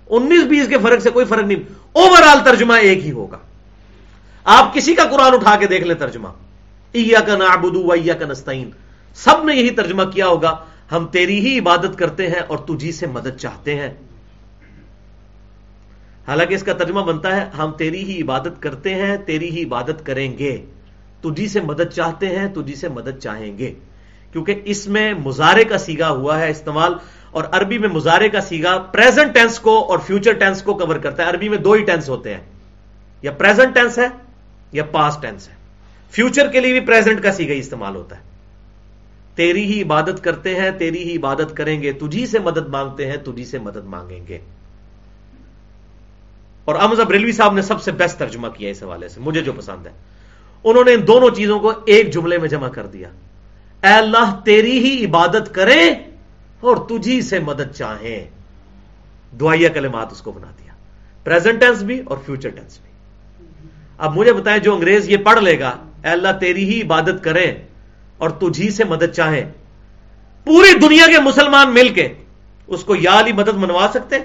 [0.09, 1.59] انیس بیس کے فرق سے کوئی فرق نہیں۔
[1.91, 3.37] اوور آل ترجمہ ایک ہی ہوگا۔
[4.43, 6.27] آپ کسی کا قرآن اٹھا کے دیکھ لیں ترجمہ۔
[6.91, 8.69] ایا کا نابدو کا نستعین۔
[9.13, 10.57] سب نے یہی ترجمہ کیا ہوگا۔
[10.91, 13.93] ہم تیری ہی عبادت کرتے ہیں اور تجھی سے مدد چاہتے ہیں۔
[16.27, 20.05] حالانکہ اس کا ترجمہ بنتا ہے، ہم تیری ہی عبادت کرتے ہیں، تیری ہی عبادت
[20.05, 20.65] کریں گے۔
[21.21, 23.73] تجھی سے مدد چاہتے ہیں، تجھی سے مدد چاہیں گے۔
[24.31, 26.93] کیونکہ اس میں مظاہرے کا سیگا ہوا ہے، استعمال
[27.31, 31.23] اور عربی میں مظاہرے کا سیگا پریزنٹ ٹینس کو اور فیوچر ٹینس کو کور کرتا
[31.23, 32.41] ہے۔ عربی میں دو ہی ٹینس ہوتے ہیں۔
[33.21, 34.07] یا پریزنٹ ٹینس ہے
[34.71, 35.53] یا پاسٹ ٹینس ہے۔
[36.11, 38.21] فیوچر کے لیے بھی پریزنٹ کا سیگا استعمال ہوتا ہے۔
[39.35, 43.17] تیری ہی عبادت کرتے ہیں، تیری ہی عبادت کریں گے، تجھی سے مدد مانگتے ہیں،
[43.17, 44.39] تجھی سے مدد مانگیں گے۔
[46.65, 49.53] اور امز بریلوی صاحب نے سب سے بیسٹ ترجمہ کیا اس حوالے سے، مجھے جو
[49.53, 49.91] پسند ہے۔
[50.63, 53.09] انہوں نے ان دونوں چیزوں کو ایک جملے میں جمع کر دیا۔
[53.83, 56.08] اے اللہ، تیری ہی عبادت کریں
[56.59, 58.29] اور تجھی سے مدد چاہیں۔
[59.39, 60.73] دعائیا کلمات اس کو بنا دیا۔
[61.23, 62.89] پریزنٹ ٹینس بھی اور فیوچر ٹینس بھی۔
[63.97, 65.69] اب مجھے بتائیں جو انگریز یہ پڑھ لے گا،
[66.03, 67.53] اے اللہ تیری ہی عبادت کریں
[68.17, 69.43] اور تجھی سے مدد چاہیں۔
[70.45, 72.13] پوری دنیا کے مسلمان مل کے
[72.67, 74.15] اس کو یا علی مدد منوا سکتے؟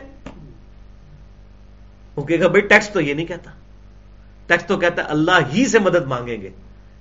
[2.17, 3.51] وہ کہے گا، بھائی ٹیکسٹ تو یہ نہیں کہتا۔
[4.47, 6.51] ٹیکسٹ تو کہتا ہے، اللہ ہی سے مدد مانگیں گے۔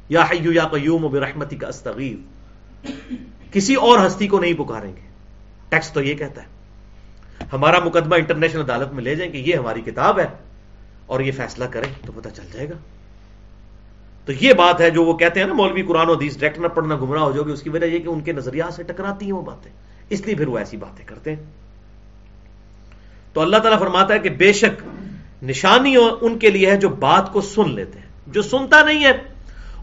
[0.10, 2.16] یا حیو یا قیوم و برحمتی کا استغیر
[3.52, 5.13] کسی اور ہستی کو نہیں پکاریں گے۔
[5.74, 6.48] ٹیکسٹ تو یہ کہتا ہے۔
[7.54, 10.28] ہمارا مقدمہ انٹرنیشنل عدالت میں لے جائیں کہ یہ ہماری کتاب ہے
[11.06, 12.74] اور یہ فیصلہ کریں تو پتہ چل جائے گا۔
[14.26, 16.68] تو یہ بات ہے جو وہ کہتے ہیں نا مولوی قرآن و حدیث ڈائریکٹ نہ
[16.68, 19.26] پڑھنا گمراہ ہو جائے گی اس کی وجہ یہ کہ ان کے نظریات سے ٹکراتی
[19.26, 19.72] ہیں وہ باتیں۔
[20.10, 21.44] اس لیے پھر وہ ایسی باتیں کرتے ہیں۔
[23.34, 24.84] تو اللہ تعالیٰ فرماتا ہے کہ بے شک
[25.44, 29.12] نشانی ان کے لیے ہے جو بات کو سن لیتے ہیں۔ جو سنتا نہیں ہے،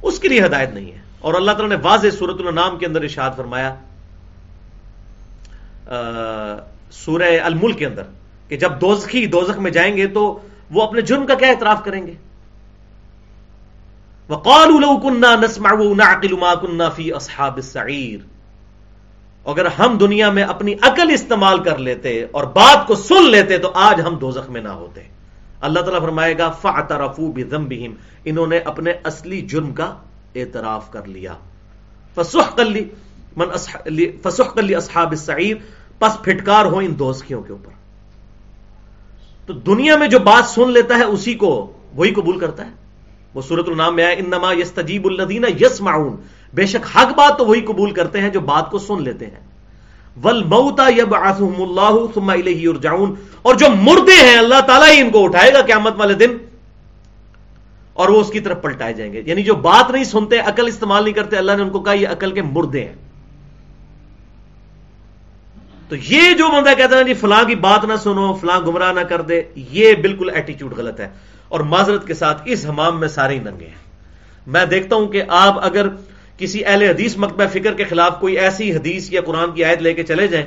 [0.03, 3.03] اس کے لیے ہدایت نہیں ہے۔ اور اللہ تعالیٰ نے واضح صورت النام کے اندر
[3.03, 3.75] اشاد فرمایا
[6.91, 8.03] سورہ الملک کے اندر
[8.49, 10.39] کہ جب دوزخی دوزخ میں جائیں گے تو
[10.71, 12.15] وہ اپنے جرم کا کیا اعتراف کریں گے؟
[14.29, 18.21] وَقَالُوا لَوْ كُنَّا نَسْمَعُ نَعْقِلُ مَا كُنَّا فِي أَصْحَابِ السَّعِيرِ۔
[19.45, 23.73] اگر ہم دنیا میں اپنی عقل استعمال کر لیتے اور بات کو سن لیتے تو
[23.75, 25.01] آج ہم دوزخ میں نہ ہوتے۔
[25.61, 29.97] اللہ تعالیٰ فرمائے گا فَعْتَرَفُوا بِذَنْبِهِمْ۔ انہوں نے اپنے اصلی جرم کا
[30.35, 31.35] اعتراف کر لیا۔
[32.15, 32.63] فَسُحْقَ
[34.61, 35.59] لِأَصْحَابِ السَّعِيرِ۔
[36.01, 37.71] پس پھٹکار ہو ان دوستیوں کے اوپر۔
[39.47, 42.71] تو دنیا میں جو بات سن لیتا ہے اسی کو وہی قبول کرتا ہے۔
[43.35, 46.17] وہ سورت النام میں آیا، انما یس تجیب الدین یس معاون
[46.55, 49.49] بے شک حق بات تو وہی قبول کرتے ہیں جو بات کو سن لیتے ہیں۔
[50.23, 55.25] ول موتا یب اللہ ثم ارجعون اور جو مردے ہیں، اللہ تعالیٰ ہی ان کو
[55.25, 56.37] اٹھائے گا قیامت والے دن۔
[57.93, 61.05] اور وہ اس کی طرف پلٹائے جائیں گے۔ یعنی جو بات نہیں سنتے، عقل استعمال
[61.05, 62.95] نہیں کرتے، اللہ نے ان کو کہا یہ عقل کے مردے ہیں۔
[65.91, 69.01] تو یہ جو بندہ کہتا ہے جی فلاں کی بات نہ سنو، فلاں گمراہ نہ
[69.01, 71.09] کر دے، یہ بالکل ایٹیچیوڈ غلط ہے۔
[71.49, 73.75] اور معذرت کے ساتھ اس حمام میں سارے ہی ننگے ہیں۔
[74.47, 75.87] میں دیکھتا ہوں کہ آپ اگر
[76.39, 79.95] کسی اہل حدیث مکتبہ فکر کے خلاف کوئی ایسی حدیث یا قرآن کی آیت لے
[79.95, 80.47] کے چلے جائیں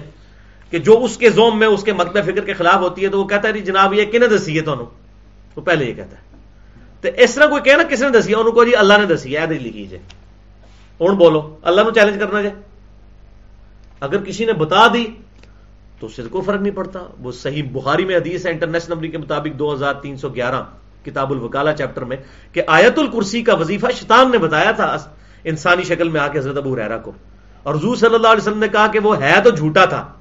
[0.70, 3.20] کہ جو اس کے زوم میں، اس کے مکتبہ فکر کے خلاف ہوتی ہے، تو
[3.20, 4.86] وہ کہتا ہے جی جناب یہ کن دسی ہے تو
[5.56, 6.38] وہ پہلے یہ کہتا ہے۔
[7.02, 9.46] تو اس طرح کوئی کہنا کس نے دسی ہے؟ کو جی اللہ نے دسی ہے
[9.46, 10.04] لکھی جائے۔
[11.00, 12.56] ہوں بولو، اللہ نے چیلنج کرنا جائے۔
[14.00, 15.06] اگر کسی نے بتا دی
[16.04, 19.08] تو اس سے کوئی فرق نہیں پڑتا۔ وہ صحیح بخاری میں حدیث ہے انٹرنیشنل نمبر
[19.08, 20.64] کے مطابق دو ہزار تین سو گیارہ
[21.06, 22.18] کتاب الوکالا چیپٹر میں
[22.52, 24.98] کہ آیت الکرسی کا وظیفہ شیطان نے بتایا تھا
[25.44, 27.12] انسانی شکل میں آ کے حضرت ابو ریرا کو۔
[27.64, 30.14] اور حضور صلی اللہ علیہ وسلم نے کہا کہ وہ ہے تو جھوٹا تھا،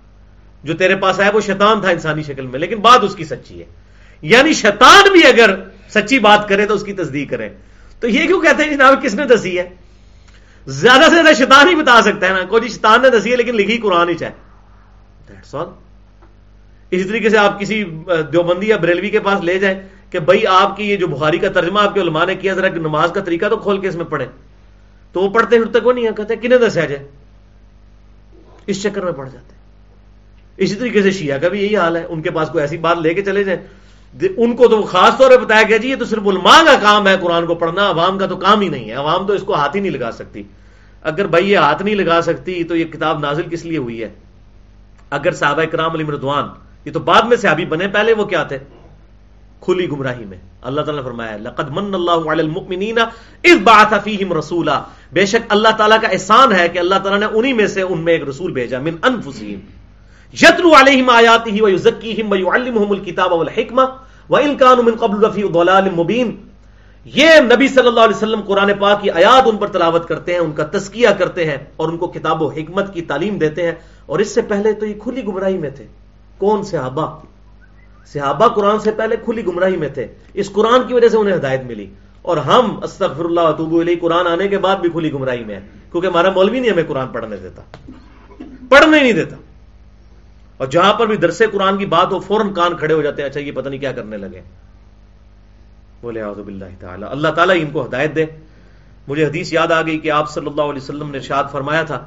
[0.65, 3.61] جو تیرے پاس ہے وہ شیطان تھا انسانی شکل میں، لیکن بات اس کی سچی
[3.61, 3.65] ہے۔
[4.23, 5.55] یعنی شیطان بھی اگر
[5.89, 7.49] سچی بات کرے تو اس کی تصدیق کرے۔
[8.01, 9.69] تو یہ کیوں کہتے ہیں جی جناب، کس نے دسی ہے؟
[10.67, 13.57] زیادہ سے زیادہ شیطان ہی بتا سکتا ہے نا۔ کوئی شیطان نے دسی ہے لیکن
[13.57, 14.52] لکھی قرآن ہی چاہے۔
[16.91, 17.85] اسی طریقے سے آپ کسی
[18.33, 19.81] دیوبندی یا بریلوی کے پاس لے جائیں
[20.11, 22.69] کہ بھائی آپ کی یہ جو بخاری کا ترجمہ آپ کے علماء نے کیا، ذرا
[22.69, 24.27] نماز کا طریقہ تو کھول کے اس میں پڑھے
[25.13, 27.09] تو وہ پڑھتے ہیں تک وہ نہیں کہتے کنہیں دسیا جائے
[28.67, 29.55] اس چکر میں پڑھ جاتے
[30.57, 32.99] اسی طریقے سے شیعہ کا بھی یہی حال ہے۔ ان کے پاس کوئی ایسی بات
[32.99, 33.63] لے کے چلے جائیں۔
[34.37, 37.09] ان کو تو خاص طور پہ بتایا گیا جی یہ تو صرف علماء کا کام
[37.09, 39.55] ہے قرآن کو پڑھنا، عوام کا تو کام ہی نہیں ہے۔ عوام تو اس کو
[39.55, 40.43] ہاتھ ہی نہیں لگا سکتی۔
[41.03, 44.09] اگر بھائی یہ ہاتھ نہیں لگا سکتی تو یہ کتاب نازل کس لیے ہوئی ہے؟
[45.13, 46.45] اگر صحابہ کرام علی مردوان،
[46.85, 48.59] یہ تو بعد میں صحابی بنے، پہلے وہ کیا تھے؟
[49.61, 52.99] کھلی گمراہی میں۔ اللہ تعالیٰ نے فرمایا، لقد من اللہ علی المؤمنین
[53.45, 54.83] اذ بعث فیہم رسولا۔
[55.13, 58.01] بے شک اللہ تعالیٰ کا احسان ہے کہ اللہ تعالیٰ نے انہی میں سے ان
[58.01, 59.83] میں ایک رسول بھیجا، من انفسہم۔
[60.33, 63.83] یتلو علیہم آیاتہ ویزکیہم ویعلمہم الکتاب والحکمہ۔
[64.31, 66.52] وَإِن كَانُوا مِن قَبْلُ لَفِي ضَلَالٍ مُبِينٍ
[67.05, 70.39] یہ نبی صلی اللہ علیہ وسلم قرآن پاک کی آیات ان پر تلاوت کرتے ہیں،
[70.39, 73.73] ان کا تزکیہ کرتے ہیں اور ان کو کتاب و حکمت کی تعلیم دیتے ہیں۔
[74.07, 75.87] اور اس سے پہلے تو یہ کھلی گمراہی میں تھے۔
[76.39, 77.19] کون صحابہ؟
[78.07, 81.61] صحابہ قرآن سے پہلے کھلی گمراہی میں تھے۔ اس قرآن کی وجہ سے انہیں ہدایت
[81.63, 81.87] ملی۔
[82.23, 85.61] اور ہم استغفر اللہ اتوب علیہ قرآن آنے کے بعد بھی کھلی گمراہی میں ہے
[85.91, 87.63] کیونکہ ہمارا مولوی نہیں ہمیں قرآن پڑھنے دیتا۔
[88.69, 89.37] پڑھنے نہیں دیتا۔
[90.57, 93.29] اور جہاں پر بھی درس قرآن کی بات ہو، فوراً کان کھڑے ہو جاتے ہیں
[93.29, 94.41] اچھا یہ پتہ نہیں کیا کرنے لگے۔
[96.03, 98.25] بولے، اعوذ باللہ تعالی۔ اللہ تعالیٰ ان کو ہدایت دے۔
[99.09, 102.05] مجھے حدیث یاد آ گئی کہ آپ صلی اللہ علیہ وسلم نے ارشاد فرمایا تھا،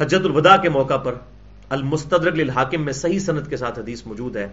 [0.00, 1.14] حجت الوداع کے موقع پر
[1.68, 4.46] المستدرک للحاکم میں صحیح صنعت کے ساتھ حدیث موجود ہے۔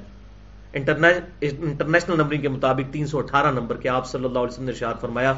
[0.73, 4.71] انٹرنیشنل نمبرنگ کے مطابق تین سو اٹھارہ نمبر کے آپ صلی اللہ علیہ وسلم نے
[4.71, 5.33] ارشاد فرمایا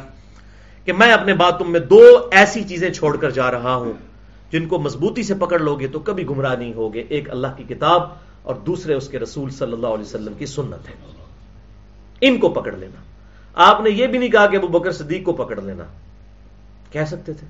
[0.86, 2.02] کہ میں اپنے باتوں میں دو
[2.32, 3.94] ایسی چیزیں چھوڑ کر جا رہا ہوں،
[4.52, 7.64] جن کو مضبوطی سے پکڑ لو گے تو کبھی گمراہ نہیں ہوگے۔ ایک اللہ کی
[7.64, 8.02] کتاب
[8.44, 11.23] اور دوسرے اس کے رسول صلی اللہ علیہ وسلم کی سنت ہے۔
[12.26, 13.02] ان کو پکڑ لینا۔
[13.54, 15.84] آپ نے یہ بھی نہیں کہا کہ ابو بکر صدیق کو پکڑ لینا۔
[16.92, 17.48] کہہ سکتے تھے۔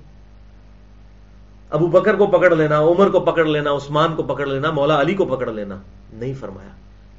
[1.69, 5.13] ابو بکر کو پکڑ لینا، عمر کو پکڑ لینا، عثمان کو پکڑ لینا، مولا علی
[5.13, 5.77] کو پکڑ لینا۔
[6.13, 6.69] نہیں فرمایا۔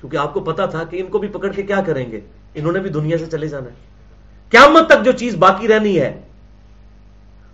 [0.01, 2.21] کیونکہ آپ کو پتا تھا کہ ان کو بھی پکڑ کے کیا کریں گے۔
[2.55, 3.75] انہوں نے بھی دنیا سے چلے جانا ہے۔
[4.51, 6.21] قیامت تک جو چیز باقی رہنی ہے،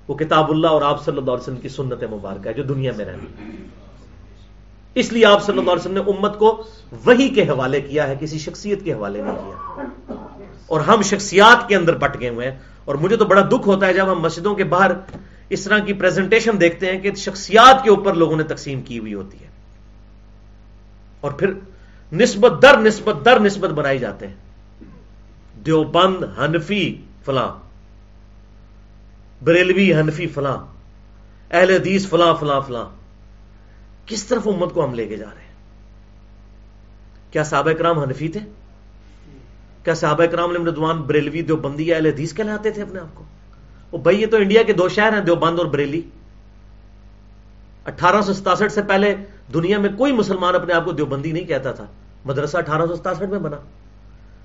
[0.09, 2.93] وہ کتاب اللہ اور آپ صلی اللہ علیہ وسلم کی سنت مبارکہ ہے جو دنیا
[2.97, 3.27] میں رہنی
[5.01, 6.65] اس لیے آپ صلی اللہ علیہ وسلم نے امت کو
[7.05, 9.75] وہی کے حوالے کیا ہے، کسی شخصیت کے حوالے نہیں کیا۔
[10.67, 13.87] اور ہم شخصیات کے اندر بٹ گئے ہوئے ہیں۔ اور مجھے تو بڑا دکھ ہوتا
[13.87, 14.91] ہے جب ہم مسجدوں کے باہر
[15.49, 19.15] اس طرح کی پریزنٹیشن دیکھتے ہیں کہ شخصیات کے اوپر لوگوں نے تقسیم کی ہوئی
[19.15, 19.49] ہوتی ہے۔
[21.21, 21.53] اور پھر
[22.13, 24.35] نسبت در نسبت در نسبت بنائی جاتے ہیں۔
[25.67, 27.49] دیوبند حنفی فلاں،
[29.45, 30.59] بریلوی حنفی فلاں،
[31.51, 33.00] اہل حدیث فلاں فلاں فلاں۔
[34.11, 35.51] کس طرف امت کو ہم لے کے جا رہے ہیں؟
[37.33, 38.41] کیا صحابہ کرام حنفی تھے؟
[39.85, 43.25] کیا صحابہ کرام ردوان بریلوی دو بندی اہل حدیث کہلاتے تھے اپنے آپ کو؟
[43.93, 46.03] وہ بھائی، یہ تو انڈیا کے دو شہر ہیں، دیوبند اور بریلی۔
[47.87, 49.15] اٹھارہ سو ستاسٹھ سے پہلے
[49.55, 51.87] دنیا میں کوئی مسلمان اپنے آپ کو دیوبندی نہیں کہتا تھا۔
[52.25, 53.57] مدرسہ اٹھارہ سو ستاسٹھ میں بنا۔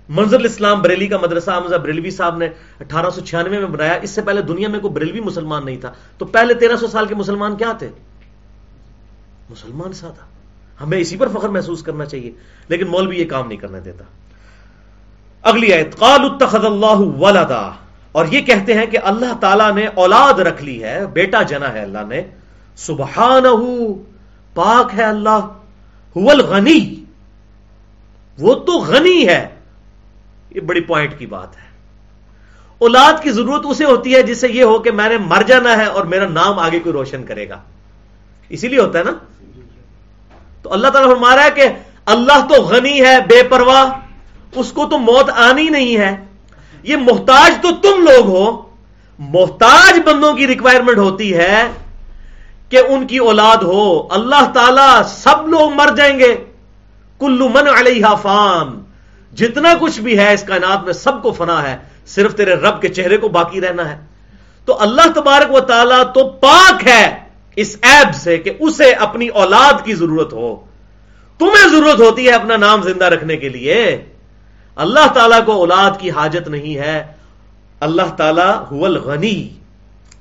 [0.09, 2.45] منظر اسلام بریلی کا مدرسہ حمزہ بریلوی صاحب نے
[2.79, 5.91] اٹھارہ سو چھیانوے میں بنایا۔ اس سے پہلے دنیا میں کوئی بریلوی مسلمان نہیں تھا۔
[6.17, 7.89] تو پہلے تیرہ سو سال کے مسلمان کیا تھے؟
[9.49, 10.21] مسلمان سادہ
[10.83, 12.31] ہمیں اسی پر فخر محسوس کرنا چاہیے،
[12.67, 14.03] لیکن مولوی یہ کام نہیں کرنے دیتا۔
[15.41, 17.71] اگلی آیت، قال اتخذ اللہ ولدا۔
[18.11, 21.79] اور یہ کہتے ہیں کہ اللہ تعالیٰ نے اولاد رکھ لی ہے، بیٹا جنا ہے
[21.79, 22.21] اللہ نے۔
[22.75, 23.47] سبحانہ
[24.53, 25.39] پاک ہے اللہ
[26.15, 27.03] الغنی۔
[28.39, 29.47] وہ تو غنی ہے۔
[30.49, 31.65] یہ بڑی پوائنٹ کی بات ہے۔
[32.77, 35.77] اولاد کی ضرورت اسے ہوتی ہے جس سے یہ ہو کہ میں نے مر جانا
[35.77, 37.61] ہے اور میرا نام آگے کوئی روشن کرے گا۔
[38.49, 39.11] اسی لیے ہوتا ہے نا
[40.65, 41.67] تو اللہ تعالیٰ فرما رہا ہے کہ
[42.05, 43.85] اللہ تو غنی ہے، بے پرواہ،
[44.55, 46.25] اس کو تو موت آنی نہیں ہے۔
[46.83, 48.61] یہ محتاج تو تم لوگ ہو۔
[49.19, 51.63] محتاج بندوں کی ریکوائرمنٹ ہوتی ہے
[52.69, 56.35] کہ ان کی اولاد ہو۔ اللہ تعالی سب لوگ مر جائیں گے۔
[57.19, 58.83] کلو من علیہ فان۔
[59.35, 62.87] جتنا کچھ بھی ہے اس کائنات میں سب کو فنا ہے۔ صرف تیرے رب کے
[62.87, 64.05] چہرے کو باقی رہنا ہے۔
[64.65, 67.24] تو اللہ تبارک و تعالیٰ تو پاک ہے۔
[67.55, 70.55] اس ایب سے کہ اسے اپنی اولاد کی ضرورت ہو۔
[71.37, 74.05] تمہیں ضرورت ہوتی ہے اپنا نام زندہ رکھنے کے لیے۔
[74.75, 77.03] اللہ تعالیٰ کو اولاد کی حاجت نہیں ہے۔
[77.79, 79.49] اللہ تعالیٰ غنی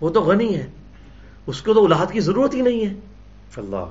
[0.01, 0.67] وہ تو غنی ہے۔
[1.47, 2.95] اس کو تو اولاد کی ضرورت ہی نہیں ہے۔
[3.57, 3.85] اللہ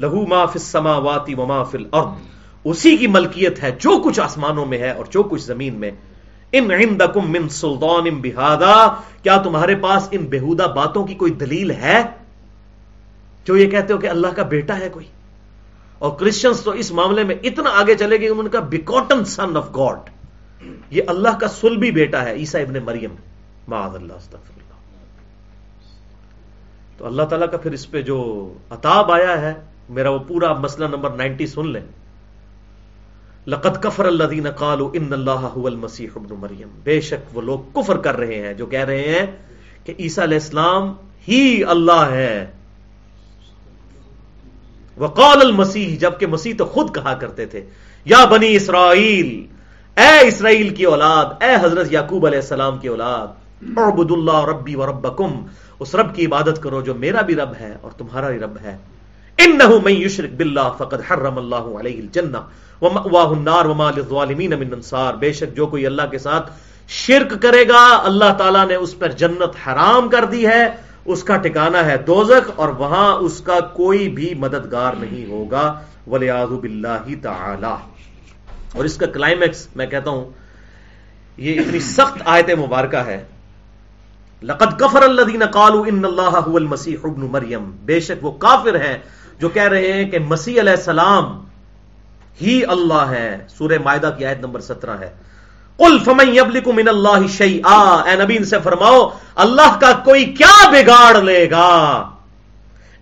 [0.00, 2.08] لہو ما فی السماوات و ما فی الارض۔
[2.64, 5.90] اسی کی ملکیت ہے جو کچھ آسمانوں میں ہے اور جو کچھ زمین میں۔
[6.52, 8.88] ان عندکم من سلطان بہادا
[9.22, 12.02] کیا تمہارے پاس ان بےحودہ باتوں کی کوئی دلیل ہے؟
[13.46, 15.06] جو یہ کہتے ہو کہ اللہ کا بیٹا ہے کوئی۔
[15.98, 19.76] اور کرسچنس تو اس معاملے میں اتنا آگے چلے گئے ان کا بیکوٹن سن آف
[19.76, 19.98] گاڈ
[20.90, 23.14] یہ اللہ کا سلبی بیٹا ہے عیسا ابن مریم۔
[23.68, 24.74] معاذ اللہ استغفر اللہ
[26.98, 29.54] تو اللہ تعالیٰ کا پھر اس پہ جو اتاب آیا ہے،
[29.88, 31.82] میرا وہ پورا مسئلہ نمبر نائنٹی سن لیں۔
[33.46, 37.96] لقد کفر اللہ دین قالو ان اللہ المسیح ابن مریم۔ بے شک وہ لوگ کفر
[37.96, 39.26] کر رہے ہیں، جو کہہ رہے ہیں
[39.84, 40.92] کہ عیسیٰ علیہ السلام
[41.28, 42.52] ہی اللہ ہے۔
[44.98, 47.64] وقال المسیح جبکہ مسیح تو خود کہا کرتے تھے،
[48.04, 49.46] یا بنی اسرائیل،
[49.96, 53.26] اے اسرائیل کی اولاد، اے حضرت یعقوب علیہ السلام کی اولاد
[53.78, 55.32] اعبد اللہ ربی و ربکم،
[55.80, 58.76] اس رب کی عبادت کرو جو میرا بھی رب ہے اور تمہارا بھی رب ہے۔
[59.38, 62.38] انہو من یشرک باللہ فقد حرم اللہ علیہ الجنہ
[64.72, 66.50] انصار۔ بے شک جو کوئی اللہ کے ساتھ
[66.88, 71.36] شرک کرے گا، اللہ تعالیٰ نے اس پر جنت حرام کر دی ہے۔ اس کا
[71.36, 77.74] ٹھکانا ہے دوزخ اور وہاں اس کا کوئی بھی مددگار نہیں ہوگا ولیاض بلّہ تعالی۔
[78.74, 80.30] اور اس کا کلائمیکس میں کہتا ہوں،
[81.36, 83.24] یہ اتنی سخت آیت مبارکہ ہے۔
[84.42, 88.98] لقد کفر الذین قالوا ان اللہ هو المسیح ابن مریم۔ بے شک وہ کافر ہیں
[89.38, 91.44] جو کہہ رہے ہیں کہ مسیح علیہ السلام
[92.42, 95.10] ہی اللہ ہے۔ سورہ معدہ کی آیت نمبر سترہ ہے۔
[95.78, 99.00] قل فمن یبلک من اللہ شیئا۔ اے نبی، ان سے فرماؤ،
[99.44, 101.72] اللہ کا کوئی کیا بگاڑ لے گا؟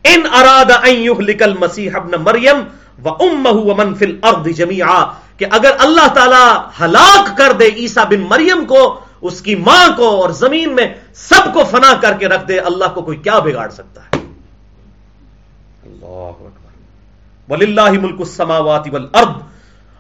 [0.04, 2.58] ان اراد ان یہلک المسیح ابن مریم
[3.04, 5.04] و امہ ومن فی الارض جميعا
[5.38, 6.46] کہ اگر اللہ تعالی
[6.80, 8.82] ہلاک کر دے عیسیٰ بن مریم کو،
[9.28, 10.86] اس کی ماں کو اور زمین میں
[11.28, 14.20] سب کو فنا کر کے رکھ دے، اللہ کو کوئی کیا بگاڑ سکتا ہے؟
[15.86, 16.30] اللہ
[17.48, 19.42] ولی اللہ ملک السماوات والارض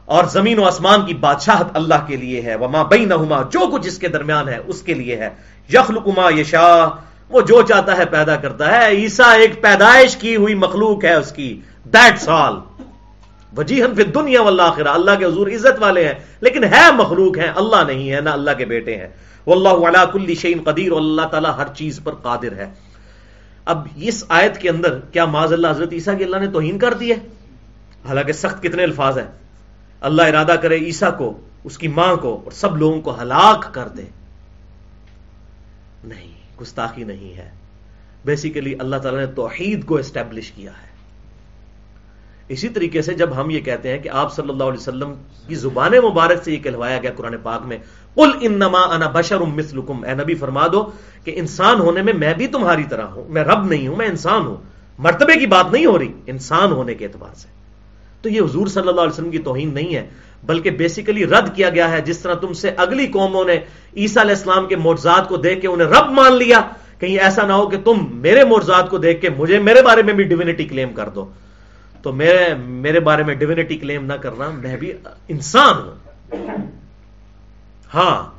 [0.04, 3.98] اور زمین و آسمان کی بادشاہت اللہ کے لیے ہے۔ وما بینہما جو کچھ اس
[3.98, 5.28] کے درمیان ہے، اس کے لیے ہے۔
[5.74, 6.88] یخلق ما یشا
[7.28, 11.32] وہ جو چاہتا ہے پیدا کرتا ہے۔ عیسا ایک پیدائش کی ہوئی مخلوق ہے اس
[11.32, 12.54] کی۔ دیٹ سال
[13.56, 17.84] وجیحن فی دنیا والآخرہ اللہ کے حضور عزت والے ہیں، لیکن ہے مخلوق ہیں، اللہ
[17.86, 19.08] نہیں ہے نہ اللہ کے بیٹے ہیں۔
[19.46, 22.66] واللہ علا کل شیء قدیر اور اللہ تعالی ہر چیز پر قادر ہے۔
[23.64, 26.94] اب اس آیت کے اندر کیا معاذ اللہ حضرت عیسیٰ کی اللہ نے توہین کر
[26.94, 27.16] دی ہے؟
[28.08, 29.43] حالانکہ سخت کتنے الفاظ ہیں۔
[30.04, 33.88] اللہ ارادہ کرے عیسیٰ کو، اس کی ماں کو اور سب لوگوں کو ہلاک کر
[33.88, 34.02] دے۔
[36.04, 37.50] نہیں، گستاخی نہیں ہے۔
[38.24, 40.94] بیسیکلی اللہ تعالیٰ نے توحید کو اسٹیبلش کیا ہے۔
[42.48, 45.14] اسی طریقے سے جب ہم یہ کہتے ہیں کہ آپ صلی اللہ علیہ وسلم
[45.46, 47.78] کی زبان مبارک سے یہ کہلوایا گیا قرآن پاک میں،
[48.14, 50.90] قل انما انا بشر مثلکم۔ اے نبی فرما دو
[51.24, 54.46] کہ انسان ہونے میں میں بھی تمہاری طرح ہوں، میں رب نہیں ہوں، میں انسان
[54.46, 54.56] ہوں۔
[54.98, 57.63] مرتبے کی بات نہیں ہو رہی، انسان ہونے کے اعتبار سے۔
[58.24, 60.06] تو یہ حضور صلی اللہ علیہ وسلم کی توہین نہیں ہے،
[60.42, 63.56] بلکہ بیسیکلی رد کیا گیا ہے جس طرح تم سے اگلی قوموں نے
[63.96, 66.60] عیسیٰ علیہ السلام کے معجزات کو دیکھ کے انہیں رب مان لیا۔
[66.98, 70.14] کہیں ایسا نہ ہو کہ تم میرے معجزات کو دیکھ کے مجھے میرے بارے میں
[70.14, 71.26] بھی ڈیوینٹی کلیم کر دو۔
[72.02, 74.92] تو میرے میرے بارے میں ڈیوینٹی کلیم نہ کرنا، میں بھی
[75.28, 76.56] انسان ہوں۔
[77.94, 78.30] ہاں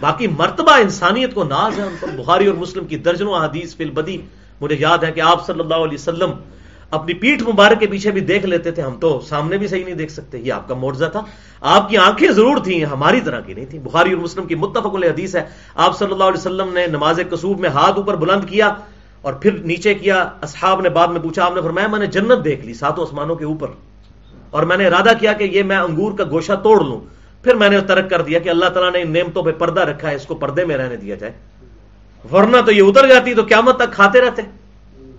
[0.00, 3.84] باقی مرتبہ انسانیت کو ناز ہے۔ ان پر بخاری اور مسلم کی درجنوں حدیث فی
[3.84, 4.16] البدی،
[4.60, 6.30] مجھے یاد ہے کہ آپ صلی اللہ علیہ وسلم
[6.90, 9.94] اپنی پیٹھ مبارک کے پیچھے بھی دیکھ لیتے تھے، ہم تو سامنے بھی صحیح نہیں
[9.94, 11.20] دیکھ سکتے۔ یہ آپ کا معجزہ تھا۔
[11.60, 14.86] آپ کی آنکھیں ضرور تھیں ہماری طرح کی نہیں تھی بخاری اور مسلم کی متفق
[14.86, 18.74] حدیث ہے۔ آپ صلی اللہ علیہ وسلم نے نماز کسوب میں ہاتھ اوپر بلند کیا
[19.22, 22.44] اور پھر نیچے کیا۔ اصحاب نے بعد میں پوچھا، آپ نے فرمایا، میں نے جنت
[22.44, 23.68] دیکھ لی ساتوں آسمانوں کے اوپر۔
[24.50, 27.00] اور میں نے ارادہ کیا کہ یہ میں انگور کا گوشہ توڑ لوں۔
[27.44, 30.10] پھر میں نے ترک کر دیا کہ اللہ تعالیٰ نے ان نعمتوں پہ پردہ رکھا
[30.10, 31.32] ہے، اس کو پردے میں رہنے دیا جائے۔
[32.32, 34.42] ورنہ تو یہ اتر جاتی تو قیامت تک کھاتے رہتے۔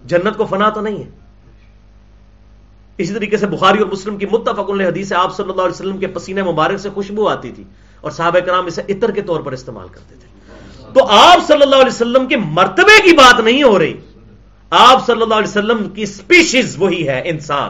[0.06, 1.19] جنت کو فنا تو نہیں ہے۔
[3.00, 6.08] اسی طریقے سے بخاری اور مسلم کی متفق حدیث آپ صلی اللہ علیہ وسلم کے
[6.08, 7.64] پسینے مبارک سے خوشبو آتی تھی
[8.02, 10.28] اور صحابہ کرام اسے عطر کے طور پر استعمال کرتے تھے۔
[10.93, 13.93] تو آپ صلی اللہ علیہ وسلم کے مرتبے کی بات نہیں ہو رہی۔
[14.70, 17.70] آپ صلی اللہ علیہ وسلم کی اسپیشیز وہی ہے، انسان۔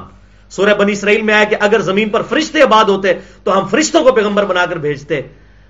[0.49, 3.13] سورہ بنی اسرائیل میں آیا کہ اگر زمین پر فرشتے آباد ہوتے
[3.43, 5.21] تو ہم فرشتوں کو پیغمبر بنا کر بھیجتے۔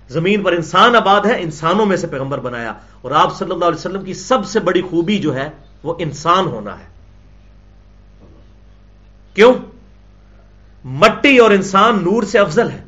[0.10, 3.78] زمین پر انسان آباد ہے، انسانوں میں سے پیغمبر بنایا۔ اور آپ صلی اللہ علیہ
[3.78, 5.50] وسلم کی سب سے بڑی خوبی جو ہے،
[5.84, 6.99] وہ انسان ہونا ہے۔
[9.34, 9.54] کیوں؟
[10.86, 12.84] مٹی اور انسان نور سے افضل ہے۔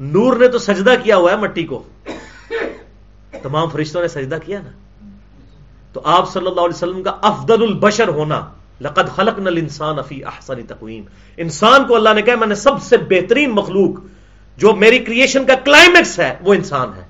[0.00, 1.82] نور نے تو سجدہ کیا ہوا ہے مٹی کو۔
[3.42, 4.70] تمام فرشتوں نے سجدہ کیا نا۔
[5.92, 8.40] تو آپ صلی اللہ علیہ وسلم کا افضل البشر ہونا۔
[8.80, 11.04] لقد خلق نل انسان افی احسن تقویم۔
[11.36, 14.00] انسان کو اللہ نے کہا، میں نے سب سے بہترین مخلوق،
[14.56, 17.02] جو میری کریشن کا کلائمیکس ہے، وہ انسان ہے۔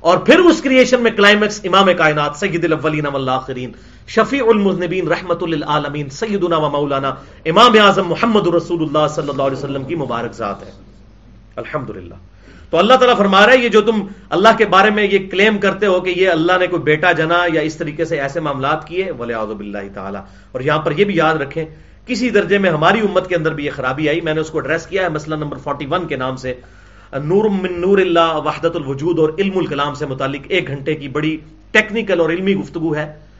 [0.00, 3.72] اور پھر اس کریشن میں کلائمیکس امام کائنات سید الاولین والآخرین۔
[4.06, 9.56] شفیع المذنبین رحمت للعالمین سیدنا و مولانا امام اعظم محمد رسول اللہ صلی اللہ علیہ
[9.56, 10.72] وسلم کی مبارک ذات ہے۔
[11.56, 12.14] الحمدللہ۔
[12.70, 15.58] تو اللہ تعالیٰ فرما رہا ہے، یہ جو تم اللہ کے بارے میں یہ کلیم
[15.58, 18.88] کرتے ہو کہ یہ اللہ نے کوئی بیٹا جنا یا اس طریقے سے ایسے معاملات
[18.88, 20.20] کیے ولی آزب اللہ تعالیٰ۔
[20.52, 21.64] اور یہاں پر یہ بھی یاد رکھیں،
[22.06, 24.58] کسی درجے میں ہماری امت کے اندر بھی یہ خرابی آئی، میں نے اس کو
[24.58, 26.54] ایڈریس کیا ہے مسئلہ نمبر 41 کے نام سے۔
[27.12, 31.36] نور من نور اللہ وحدت الوجود اور علم الکلام سے متعلق ایک گھنٹے کی بڑی
[31.70, 33.33] ٹیکنیکل اور علمی گفتگو ہے۔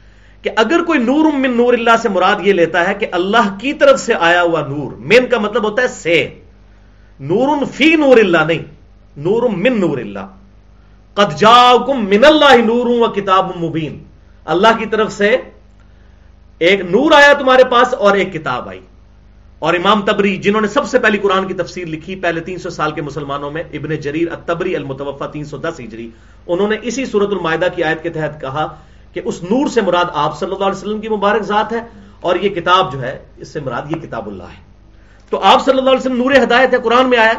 [0.45, 3.73] کہ اگر کوئی نور من نور اللہ سے مراد یہ لیتا ہے کہ اللہ کی
[3.73, 6.29] طرف سے آیا ہوا نور مین کا مطلب ہوتا ہے سے۔
[7.19, 8.63] نور فی نور اللہ نہیں
[9.17, 10.27] نور من نور اللہ۔
[11.13, 14.03] قد جاؤکم من اللہ نور و کتاب مبین۔
[14.45, 15.37] اللہ کی طرف سے
[16.59, 18.79] ایک نور آیا تمہارے پاس اور ایک کتاب آئی۔
[19.59, 22.69] اور امام تبری، جنہوں نے سب سے پہلی قرآن کی تفسیر لکھی پہلے تین سو
[22.69, 26.09] سال کے مسلمانوں میں، ابن جریر التبری المتوفا تین سو دس ہجری،
[26.47, 28.75] انہوں نے اسی صورت المائدہ کی آیت کے تحت کہا
[29.15, 31.79] کہ اس نور سے مراد آپ صلی اللہ علیہ وسلم کی مبارک ذات ہے
[32.21, 34.63] اور یہ کتاب جو ہے، اس سے مراد یہ کتاب اللہ ہے۔
[35.29, 37.31] تو آپ صلی اللہ علیہ وسلم نور ہدایت ہے، قرآن میں آیا۔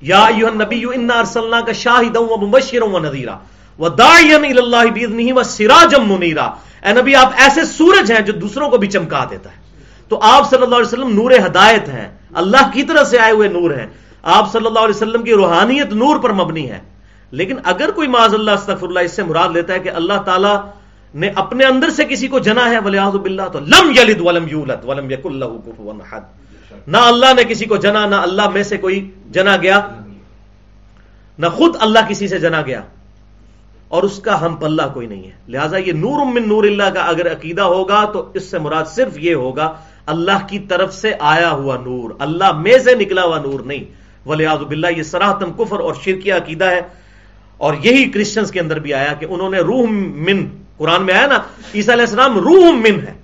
[0.00, 3.36] یا نبی ارسلنا کا شاہد و مبشر و نذیرہ
[3.78, 6.44] وہ دائن اللہ بیدنی و سراجم منیرا۔
[6.82, 9.56] اے نبی، آپ ایسے سورج ہیں جو دوسروں کو بھی چمکا دیتا ہے۔
[10.08, 13.48] تو آپ صلی اللہ علیہ وسلم نور ہدایت ہیں۔ اللہ کی طرح سے آئے ہوئے
[13.48, 13.86] نور ہیں۔
[14.22, 16.93] آپ صلی اللہ علیہ وسلم کی روحانیت نور پر مبنی ہے۔
[17.34, 20.56] لیکن اگر کوئی معذ اللہ، استغفر اللہ، اس سے مراد لیتا ہے کہ اللہ تعالیٰ
[21.14, 24.84] نے اپنے اندر سے کسی کو جنا ہے ولیاض باللہ، تو لم یلد ولم یولد،
[24.84, 26.22] ولم یک اللہ کفوا احد۔
[26.88, 28.98] نہ اللہ نے کسی کو جنا، نہ اللہ میں سے کوئی
[29.30, 29.80] جنا گیا،
[31.38, 32.80] نہ خود اللہ کسی سے جنا گیا،
[33.88, 37.02] اور اس کا ہم پلہ کوئی نہیں ہے۔ لہٰذا یہ نور من نور اللہ کا
[37.02, 39.72] اگر عقیدہ ہوگا، تو اس سے مراد صرف یہ ہوگا،
[40.06, 43.84] اللہ کی طرف سے آیا ہوا نور، اللہ میں سے نکلا ہوا نور نہیں۔
[44.26, 46.80] ولیاض باللہ، یہ سراہتن کفر اور شرکیہ عقیدہ ہے۔
[47.56, 50.46] اور یہی کرسچنس کے اندر بھی آیا کہ انہوں نے روح من،
[50.76, 51.38] قرآن میں آیا نا،
[51.74, 53.14] عیسیٰ علیہ السلام روح من ہے۔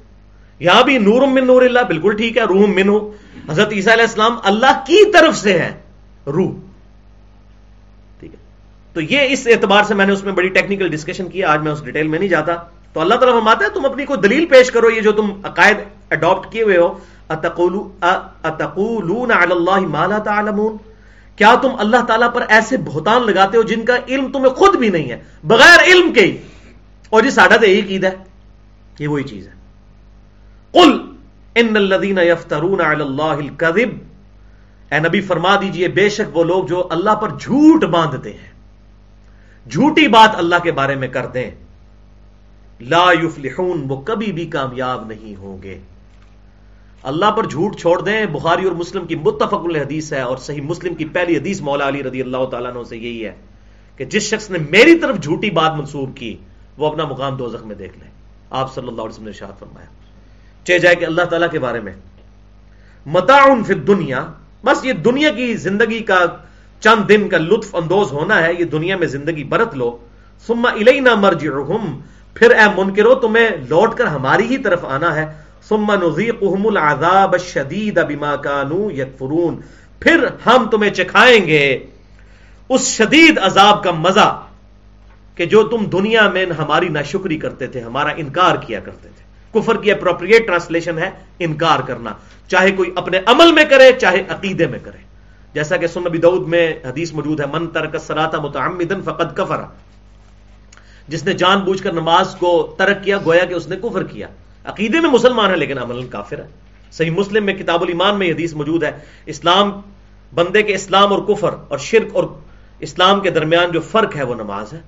[0.59, 3.13] یہاں بھی نور من نور اللہ، بالکل ٹھیک ہے، روح من ہو۔
[3.49, 5.73] حضرت عیسیٰ علیہ السلام اللہ کی طرف سے ہے
[6.27, 6.51] روح۔
[8.21, 8.39] ٹھیک ہے۔
[8.93, 11.73] تو یہ اس اعتبار سے میں نے اس میں بڑی ٹیکنیکل ڈسکشن کیا آج میں
[11.73, 12.53] اس ڈیٹیل میں نہیں جاتا۔
[12.93, 15.77] تو اللہ تعالیٰ فرماتا ہے، تم اپنی کوئی دلیل پیش کرو، یہ جو تم عقائد
[16.11, 20.90] اڈاپٹ کیے ہوئے ہو۔ اتقولون علی اللہ ما لا تعلمون۔
[21.41, 24.89] کیا تم اللہ تعالیٰ پر ایسے بہتان لگاتے ہو جن کا علم تمہیں خود بھی
[24.89, 26.37] نہیں ہے؟ بغیر علم کے ہی۔
[27.11, 28.11] اور جی ساڈا تو یہی عید ہے
[28.99, 29.53] یہ وہی چیز ہے۔
[30.73, 31.13] قل
[31.55, 33.97] ان الذين يفترون على الله الكذب
[34.93, 38.51] اے نبی، فرما دیجیے، بے شک وہ لوگ جو اللہ پر جھوٹ باندھتے ہیں۔
[39.71, 41.55] جھوٹی بات اللہ کے بارے میں کرتے ہیں
[42.81, 45.79] لا یفلحون، وہ کبھی بھی کامیاب نہیں ہوں گے۔
[47.03, 50.95] اللہ پر جھوٹ چھوڑ دیں، بخاری اور مسلم کی متفق الحدیث ہے اور صحیح مسلم
[50.95, 53.33] کی پہلی حدیث مولا علی رضی اللہ تعالیٰ عنہ سے یہی ہے
[53.97, 56.37] کہ جس شخص نے میری طرف جھوٹی بات منسوب کی،
[56.77, 58.11] وہ اپنا مقام دو میں دیکھ لیں
[58.51, 59.87] آپ صلی اللہ علیہ وسلم نے شاد فرمایا۔
[60.65, 61.93] چہ جائے کہ اللہ تعالیٰ کے بارے میں۔
[63.07, 64.27] متعن فی دنیا
[64.65, 66.19] بس یہ دنیا کی زندگی کا
[66.81, 69.99] چند دن کا لطف اندوز ہونا ہے، یہ دنیا میں زندگی برت لو۔
[70.47, 72.01] ثم الینا مرجعہم،
[72.35, 77.99] پھر اے منکرو، تمہیں لوٹ کر ہماری ہی طرف آنا ہے۔ ثم نذيقهم العذاب الشديد
[77.99, 79.61] بما كانوا يكفرون
[80.01, 81.87] پھر ہم تمہیں چکھائیں گے
[82.69, 84.43] اس شدید عذاب کا مزہ
[85.35, 89.77] کہ جو تم دنیا میں ہماری ناشکری کرتے تھے، ہمارا انکار کیا کرتے تھے۔ کفر
[89.77, 92.13] کی اپروپریٹ ٹرانسلیشن ہے انکار کرنا۔
[92.49, 94.99] چاہے کوئی اپنے عمل میں کرے، چاہے عقیدے میں کرے۔
[95.55, 99.61] جیسا کہ سن نبی دعود میں حدیث موجود ہے، من ترک سراتا متعمدن فقد کفر۔
[101.09, 104.27] جس نے جان بوجھ کر نماز کو ترک کیا، گویا کہ اس نے کفر کیا۔
[104.65, 106.47] عقیدے میں مسلمان ہے لیکن عمل کافر ہے
[106.93, 108.93] صحیح مسلم میں کتاب الایمان میں حدیث موجود ہے،
[109.27, 109.81] اسلام
[110.35, 112.25] بندے کے اسلام اور کفر اور شرک اور
[112.81, 114.81] اسلام کے درمیان جو فرق ہے، وہ نماز ہے۔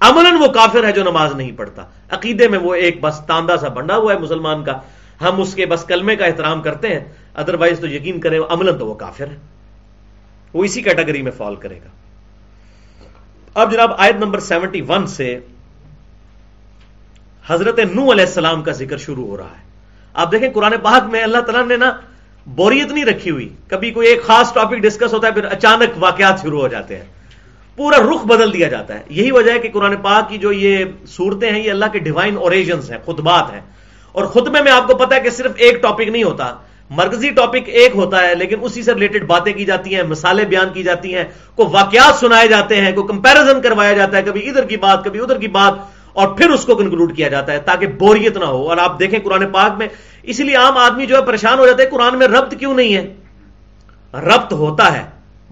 [0.00, 3.68] عمل وہ کافر ہے جو نماز نہیں پڑھتا۔ عقیدے میں وہ ایک بس تاندہ سا
[3.68, 4.78] بنڈا ہوا ہے مسلمان کا۔
[5.20, 7.00] ہم اس کے بس کلمے کا احترام کرتے ہیں
[7.34, 9.36] ادروائز تو یقین کریں عمل تو وہ کافر ہے۔
[10.52, 11.88] وہ اسی کیٹیگری میں فال کرے گا۔
[13.54, 15.38] اب جناب آیت نمبر سیونٹی ون سے
[17.48, 19.66] حضرت نو علیہ السلام کا ذکر شروع ہو رہا ہے۔
[20.14, 21.92] آپ دیکھیں قرآن پاک میں اللہ تعالیٰ نے نا
[22.46, 26.42] بوریت نہیں رکھی ہوئی۔ کبھی کوئی ایک خاص ٹاپک ڈسکس ہوتا ہے، پھر اچانک واقعات
[26.42, 27.04] شروع ہو جاتے ہیں۔
[27.76, 30.84] پورا رخ بدل دیا جاتا ہے۔ یہی وجہ ہے کہ قرآن پاک کی جو یہ
[31.06, 33.60] صورتیں ہیں، یہ اللہ کے ڈیوائن اوریجنس ہیں، خطبات ہیں۔
[34.12, 36.54] اور خطبے میں آپ کو پتا ہے کہ صرف ایک ٹاپک نہیں ہوتا،
[36.90, 40.68] مرکزی ٹاپک ایک ہوتا ہے، لیکن اسی سے ریلیٹڈ باتیں کی جاتی ہیں، مثالیں بیان
[40.74, 41.24] کی جاتی ہیں،
[41.54, 45.20] کوئی واقعات سنائے جاتے ہیں، کوئی کمپیرزن کروایا جاتا ہے، کبھی ادھر کی بات، کبھی
[45.20, 48.68] ادھر کی بات۔ اور پھر اس کو کنکلوڈ کیا جاتا ہے تاکہ بوریت نہ ہو۔
[48.68, 49.88] اور آپ دیکھیں قرآن پاک میں،
[50.22, 52.96] اسی لیے عام آدمی جو ہے پریشان ہو جاتا ہے قرآن میں ربط کیوں نہیں
[52.96, 53.14] ہے؟
[54.14, 55.02] ربط ہوتا ہے،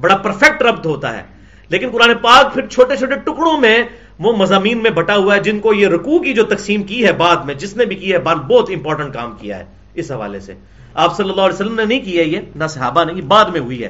[0.00, 1.22] بڑا پرفیکٹ ربط ہوتا ہے۔
[1.68, 3.82] لیکن قرآن پاک پھر چھوٹے چھوٹے ٹکڑوں میں
[4.18, 7.12] وہ مضامین میں بٹا ہوا ہے، جن کو یہ رکوع کی جو تقسیم کی ہے
[7.12, 10.54] بعد میں، جس نے بھی کی ہے بہت امپورٹنٹ کام کیا ہے اس حوالے سے۔
[10.94, 13.60] آپ صلی اللہ علیہ وسلم نے نہیں کیا یہ، نہ صحابہ نے، یہ بعد میں
[13.60, 13.88] ہوئی ہے۔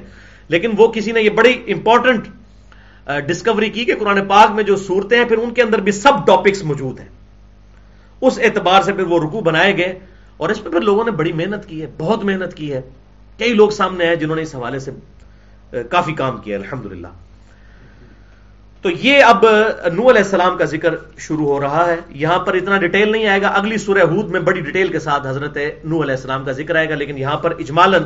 [0.49, 2.29] لیکن وہ کسی نے یہ بڑی امپورٹنٹ
[3.07, 6.27] ڈسکوری کی کہ قرآن پاک میں جو صورتیں ہیں، پھر ان کے اندر بھی سب
[6.27, 7.09] ٹاپکس موجود ہیں۔
[8.21, 9.99] اس اعتبار سے پھر وہ رکو بنائے گئے
[10.37, 12.81] اور اس پہ پھر لوگوں نے بڑی محنت کی ہے، بہت محنت کی ہے۔
[13.39, 14.91] کئی لوگ سامنے آئے جنہوں نے اس حوالے سے
[15.91, 16.87] کافی کام کیا الحمد
[18.85, 19.45] تو یہ اب
[19.93, 23.41] نو علیہ السلام کا ذکر شروع ہو رہا ہے۔ یہاں پر اتنا ڈیٹیل نہیں آئے
[23.43, 26.77] گا۔ اگلی سورہ ہود میں بڑی ڈیٹیل کے ساتھ حضرت نو علیہ السلام کا ذکر
[26.77, 28.03] آئے گا، لیکن یہاں پر اجمالن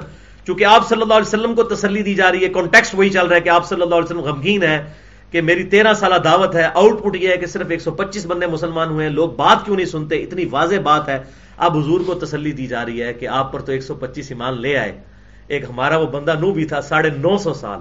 [0.49, 3.26] چونکہ آپ صلی اللہ علیہ وسلم کو تسلی دی جا رہی ہے کانٹیکس وہی چل
[3.26, 4.92] رہا ہے کہ آپ صلی اللہ علیہ وسلم غمگین ہے
[5.30, 8.26] کہ میری تیرہ سالہ دعوت ہے آؤٹ پٹ یہ ہے کہ صرف ایک سو پچیس
[8.26, 11.18] بندے مسلمان ہوئے ہیں، لوگ بات کیوں نہیں سنتے؟ اتنی واضح بات ہے۔
[11.57, 14.26] اب حضور کو تسلی دی جا رہی ہے کہ آپ پر تو ایک سو پچیس
[14.28, 15.01] ایمان لے آئے۔
[15.49, 17.78] ایک ہمارا وہ بندہ نو بھی تھا، ساڑھے نو سو سال۔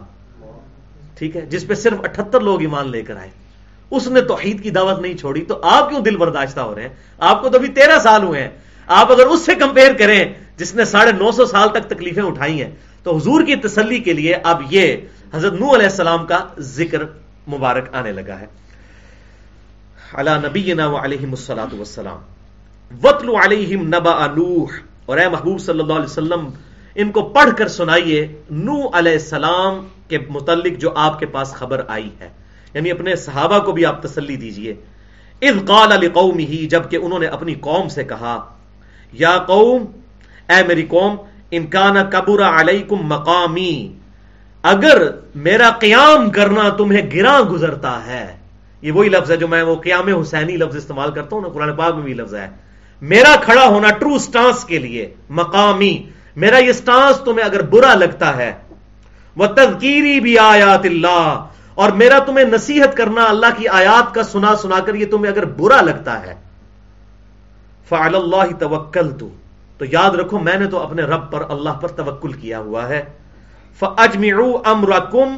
[1.17, 3.29] ٹھیک ہے؟ جس پہ صرف اٹھتر لوگ ایمان لے کر آئے۔
[3.91, 6.89] اس نے توحید کی دعوت نہیں چھوڑی، تو آپ کیوں دل برداشتہ ہو رہے ہیں؟
[7.19, 8.49] آپ کو تو ابھی تیرہ سال ہوئے ہیں۔
[8.87, 12.63] آپ اگر اس سے کمپیئر کریں جس نے ساڑھے نو سو سال تک تکلیفیں اٹھائی
[12.63, 12.71] ہیں۔
[13.03, 14.97] تو حضور کی تسلی کے لیے اب یہ
[15.33, 17.03] حضرت نو علیہ السلام کا ذکر
[17.47, 18.45] مبارک آنے لگا ہے۔
[20.13, 22.19] اللہ نبی علیہ السلاۃ وسلام
[23.03, 24.67] وطل علیہم نبا نوح۔
[25.05, 26.49] اور اے محبوب صلی اللہ علیہ وسلم،
[26.95, 31.81] ان کو پڑھ کر سنائیے نو علیہ السلام کے متعلق جو آپ کے پاس خبر
[31.87, 32.29] آئی ہے۔
[32.73, 34.75] یعنی اپنے صحابہ کو بھی آپ تسلی دیجیے۔
[35.41, 38.53] اذ قال علی قوم ہی جبکہ انہوں نے اپنی قوم سے کہا،
[39.13, 39.85] یا قوم
[40.49, 41.15] اے میری قوم
[41.51, 43.75] انکان کبر علیکم مقامی،
[44.63, 44.97] اگر
[45.45, 48.25] میرا قیام کرنا تمہیں گرا گزرتا ہے،
[48.83, 51.75] یہ وہی لفظ ہے جو میں وہ قیام حسینی لفظ استعمال کرتا ہوں نا قرآن
[51.75, 52.47] پاک میں بھی لفظ ہے۔
[53.01, 55.05] میرا کھڑا ہونا ٹرو سٹانس کے لیے،
[55.39, 55.95] مقامی،
[56.35, 58.51] میرا یہ سٹانس تمہیں اگر برا لگتا ہے
[59.35, 61.25] وہ تذکیری بھی آیات اللہ،
[61.75, 65.45] اور میرا تمہیں نصیحت کرنا اللہ کی آیات کا سنا سنا کر یہ تمہیں اگر
[65.57, 66.33] برا لگتا ہے
[67.89, 69.27] فعل اللہ توکل تو
[69.77, 73.03] تو یاد رکھو میں نے تو اپنے رب پر اللہ پر توکل کیا ہوا ہے۔
[73.79, 75.35] فجمعوا امرکم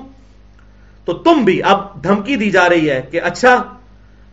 [1.05, 3.63] تو تم بھی اب دھمکی دی جا رہی ہے کہ اچھا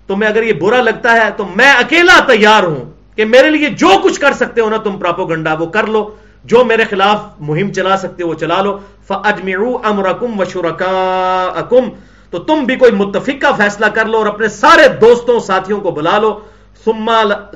[0.06, 2.84] تمہیں اگر یہ برا لگتا ہے تو میں اکیلا تیار ہوں
[3.16, 6.14] کہ میرے لیے جو کچھ کر سکتے ہو نا تم پراپو گنڈا وہ کر لو۔
[6.44, 8.78] جو میرے خلاف مہم چلا سکتے ہو وہ چلا لو۔
[9.08, 11.88] فجمعوا امرکم وشرکاءکم
[12.30, 15.90] تو تم بھی کوئی متفق کا فیصلہ کر لو اور اپنے سارے دوستوں، ساتھیوں کو
[15.90, 16.40] بلا لو۔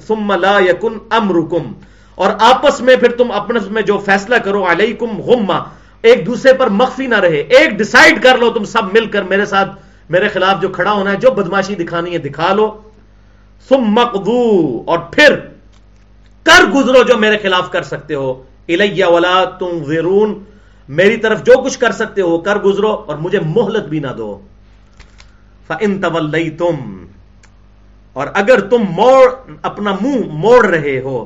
[0.07, 1.73] ثم لا یکن امرکم
[2.21, 5.59] اور آپس میں پھر تم اپنے میں جو فیصلہ کرو، علیکم غمہ،
[6.03, 9.47] ایک دوسرے پر مخفی نہ رہے۔ ایک ڈیسائیڈ کر لو تم سب مل کر میرے
[9.47, 9.71] ساتھ،
[10.11, 12.81] میرے خلاف جو کھڑا ہونا ہے، جو بدماشی دکھانی ہے، دکھا لو۔
[13.69, 15.37] ثم مقدو اور پھر
[16.43, 20.45] کر گزرو جو میرے خلاف کر سکتے ہو۔ الیہ ولا تم ویرون
[20.89, 24.39] میری طرف جو کچھ کر سکتے ہو، کر گزرو اور مجھے مہلت بھی نہ دو۔
[25.67, 27.07] فن طول تم
[28.13, 29.31] اور اگر تم موڑ،
[29.63, 31.19] اپنا منہ موڑ رہے ہو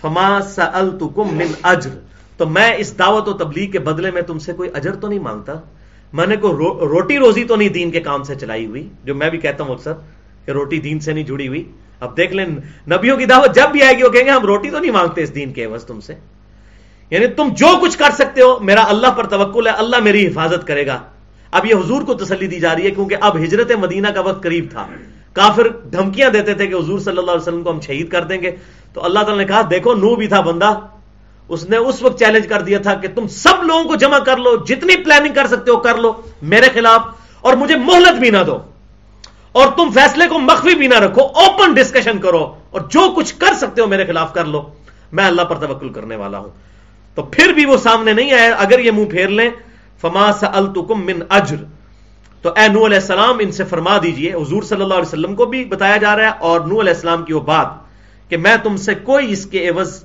[0.00, 1.90] فما سألتکم من اجر.
[2.36, 5.18] تو میں اس دعوت و تبلیغ کے بدلے میں تم سے کوئی اجر تو نہیں
[5.18, 5.52] مانگتا؟
[6.12, 9.14] میں نے کوئی رو, روٹی روزی تو نہیں دین کے کام سے چلائی ہوئی جو
[9.14, 9.92] میں بھی کہتا ہوں اکثر
[10.44, 12.46] کہ روٹی دین سے نہیں جڑی ہوئی۔ اب دیکھ لیں
[12.90, 15.22] نبیوں کی دعوت جب بھی آئے گی وہ کہیں گے ہم روٹی تو نہیں مانگتے
[15.22, 16.14] اس دین کے بس تم سے۔
[17.10, 20.66] یعنی تم جو کچھ کر سکتے ہو میرا اللہ پر توکل ہے اللہ میری حفاظت
[20.66, 21.02] کرے گا۔
[21.50, 24.42] اب یہ حضور کو تسلی دی جا رہی ہے کیونکہ اب ہجرت مدینہ کا وقت
[24.42, 24.86] قریب تھا۔
[25.32, 28.42] کافر دھمکیاں دیتے تھے کہ حضور صلی اللہ علیہ وسلم کو ہم شہید کر دیں
[28.42, 28.56] گے۔
[28.92, 30.78] تو اللہ تعالیٰ نے کہا، دیکھو نو بھی تھا بندہ۔
[31.48, 34.36] اس نے اس وقت چیلنج کر دیا تھا کہ تم سب لوگوں کو جمع کر
[34.36, 36.12] لو، جتنی پلاننگ کر سکتے ہو کر لو،
[36.42, 37.00] میرے خلاف،
[37.40, 38.58] اور مجھے مہلت بھی نہ دو۔
[39.52, 43.54] اور تم فیصلے کو مخفی بھی نہ رکھو اوپن ڈسکشن کرو، اور جو کچھ کر
[43.54, 44.62] سکتے ہو میرے خلاف کر لو۔
[45.12, 46.48] میں اللہ پر توکل کرنے والا ہوں۔
[47.14, 49.50] تو پھر بھی وہ سامنے نہیں آئے اگر یہ منہ پھیر لیں،
[50.00, 51.56] فما سألتکم من اجر۔
[52.42, 55.44] تو اے نو علیہ السلام، ان سے فرما دیجیے۔ حضور صلی اللہ علیہ وسلم کو
[55.44, 57.87] بھی بتایا جا رہا ہے، اور نو علیہ السلام کی وہ بات۔
[58.28, 60.04] کہ میں تم سے کوئی اس کے عوض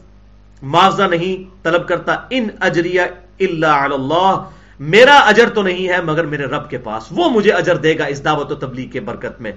[0.62, 3.02] معاوضہ نہیں طلب کرتا۔ ان اجریہ
[3.40, 4.50] اللہ اللہ۔
[4.80, 8.06] میرا اجر تو نہیں ہے، مگر میرے رب کے پاس۔ وہ مجھے اجر دے گا
[8.06, 9.52] اس دعوت و تبلیغ کے برکت میں۔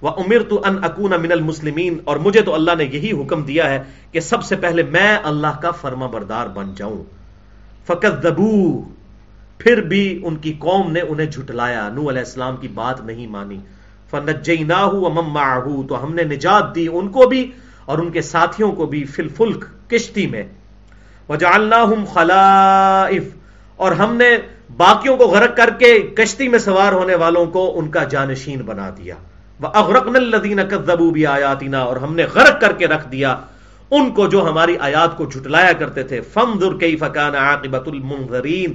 [0.00, 3.70] وہ امیر تو ان اکون من المسلمین۔ اور مجھے تو اللہ نے یہی حکم دیا
[3.70, 3.82] ہے
[4.12, 7.04] کہ سب سے پہلے میں اللہ کا فرما بردار بن جاؤں۔
[7.86, 8.82] فقط دبو
[9.58, 13.58] پھر بھی ان کی قوم نے انہیں جھٹلایا۔ نو علیہ السلام کی بات نہیں مانی۔
[14.10, 14.90] فنج نہ
[15.88, 17.50] تو ہم نے نجات دی، ان کو بھی
[17.88, 20.42] اور ان کے ساتھیوں کو بھی فل فلک کشتی میں۔
[21.28, 23.22] وجعلناہم خلائف۔
[23.76, 24.36] اور ہم نے
[24.76, 28.90] باقیوں کو غرق کر کے کشتی میں سوار ہونے والوں کو ان کا جانشین بنا
[28.96, 29.14] دیا۔
[29.62, 33.36] اغرقن الذین کذبوا بآیاتنا اور ہم نے غرق کر کے رکھ دیا
[33.90, 38.72] ان کو جو ہماری آیات کو جھٹلایا کرتے تھے۔ فانظر کیف کان عاقبۃ المنذرین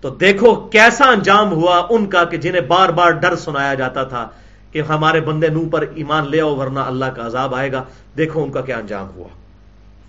[0.00, 4.28] تو دیکھو کیسا انجام ہوا ان کا کہ جنہیں بار بار ڈر سنایا جاتا تھا۔
[4.74, 7.82] کہ ہمارے بندے نو پر ایمان لے آؤ ورنہ اللہ کا عذاب آئے گا۔
[8.16, 9.28] دیکھو ان کا کیا انجام ہوا۔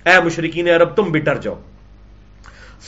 [0.09, 1.55] اے مشرقین عرب تم بھی ڈر جاؤ۔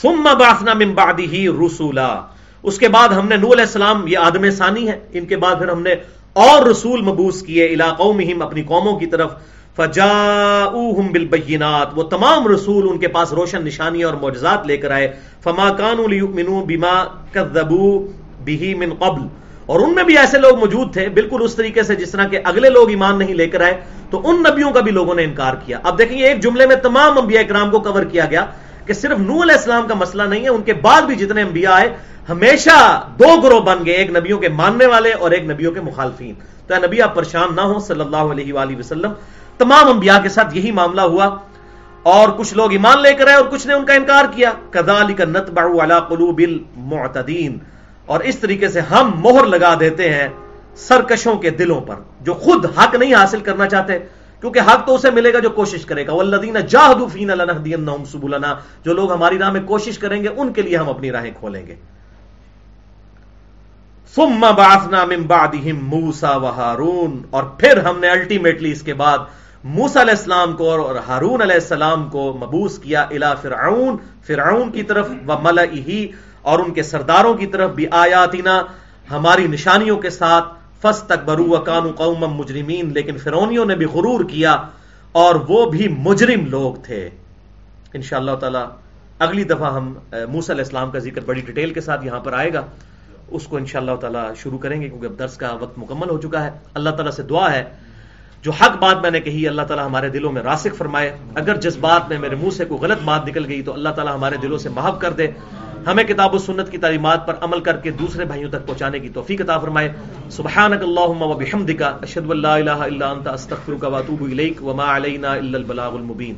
[0.02, 2.20] ثم بعثنا من بعده رسولا۔
[2.62, 5.56] اس کے بعد ہم نے نو علیہ السلام، یہ آدم ثانی ہے، ان کے بعد
[5.56, 5.94] پھر ہم نے
[6.32, 9.30] اور رسول مبوس کیے علاقوں میں اپنی قوموں کی طرف۔
[9.76, 15.12] فجاؤہم بالبینات۔ وہ تمام رسول ان کے پاس روشن نشانی اور معجزات لے کر آئے۔
[15.42, 18.06] فما کانوا لیؤمنوا بما کذبوا
[18.44, 21.96] به من قبل۔ اور ان میں بھی ایسے لوگ موجود تھے بالکل اس طریقے سے
[21.96, 24.92] جس طرح کہ اگلے لوگ ایمان نہیں لے کر آئے، تو ان نبیوں کا بھی
[24.92, 28.24] لوگوں نے انکار کیا۔ اب دیکھیں ایک جملے میں تمام انبیاء اکرام کو کور کیا
[28.30, 28.44] گیا
[28.86, 31.72] کہ صرف نو علیہ السلام کا مسئلہ نہیں ہے، ان کے بعد بھی جتنے انبیاء
[31.72, 31.96] آئے،
[32.28, 36.34] ہمیشہ دو گروہ بن گئے، ایک نبیوں کے ماننے والے اور ایک نبیوں کے مخالفین۔
[36.66, 39.12] تو اے نبی، آپ پریشان نہ ہو صلی اللہ علیہ وآلہ وسلم،
[39.58, 41.36] تمام انبیاء کے ساتھ یہی معاملہ ہوا۔
[42.02, 45.20] اور کچھ لوگ ایمان لے کر آئے اور کچھ نے ان کا انکار کیا۔ کذالک
[45.20, 47.58] نتبع علی قلوب المعتدین۔
[48.08, 50.28] اور اس طریقے سے ہم مہر لگا دیتے ہیں
[50.76, 53.98] سرکشوں کے دلوں پر، جو خود حق نہیں حاصل کرنا چاہتے،
[54.40, 58.54] کیونکہ حق تو اسے ملے گا جو کوشش کرے گا۔ والذین جاہدوا فینا لنهدینهم سبلنا،
[58.84, 61.66] جو لوگ ہماری راہ میں کوشش کریں گے، ان کے لیے ہم اپنی راہیں کھولیں
[61.66, 61.74] گے۔
[64.14, 69.18] ثم بعثنا من بعدهم موسى وهارون، اور پھر ہم نے الٹیمیٹلی اس کے بعد
[69.64, 73.96] موسا علیہ السلام کو اور ہارون علیہ السلام کو مبوس کیا الا فرعون
[74.26, 75.38] فرعون کی طرف و
[76.48, 78.62] اور ان کے سرداروں کی طرف بھی آیاتنا
[79.10, 80.44] ہماری نشانیوں کے ساتھ
[80.82, 84.56] فس تک برو کانو قوم مجرمین، لیکن فرونیوں نے بھی غرور کیا
[85.12, 87.10] اور وہ بھی مجرم لوگ تھے۔
[87.94, 88.58] ان شاء اللہ تعالی
[89.18, 89.94] اگلی دفعہ ہم
[90.28, 92.62] موسا علیہ السلام کا ذکر بڑی ڈیٹیل کے ساتھ یہاں پر آئے گا۔
[93.28, 96.10] اس کو ان شاء اللہ تعالیٰ شروع کریں گے کیونکہ اب درس کا وقت مکمل
[96.10, 97.64] ہو چکا ہے۔ اللہ تعالیٰ سے دعا ہے۔
[98.42, 101.76] جو حق بات میں نے کہی، اللہ تعالیٰ ہمارے دلوں میں راسک فرمائے۔ اگر جس
[101.76, 104.58] بات میں میرے منہ سے کوئی غلط بات نکل گئی تو اللہ تعالیٰ ہمارے دلوں
[104.58, 105.26] سے محب کر دے۔
[105.86, 109.08] ہمیں کتاب و سنت کی تعلیمات پر عمل کر کے دوسرے بھائیوں تک پہنچانے کی
[109.08, 109.92] توفیق عطا فرمائے۔
[110.30, 114.96] سبحانک اللہم و بحمدک اشہد ان لا الہ الا انت، استغفرک و اتوب الیک، وما
[114.96, 116.34] علینا الا البلاغ المبین۔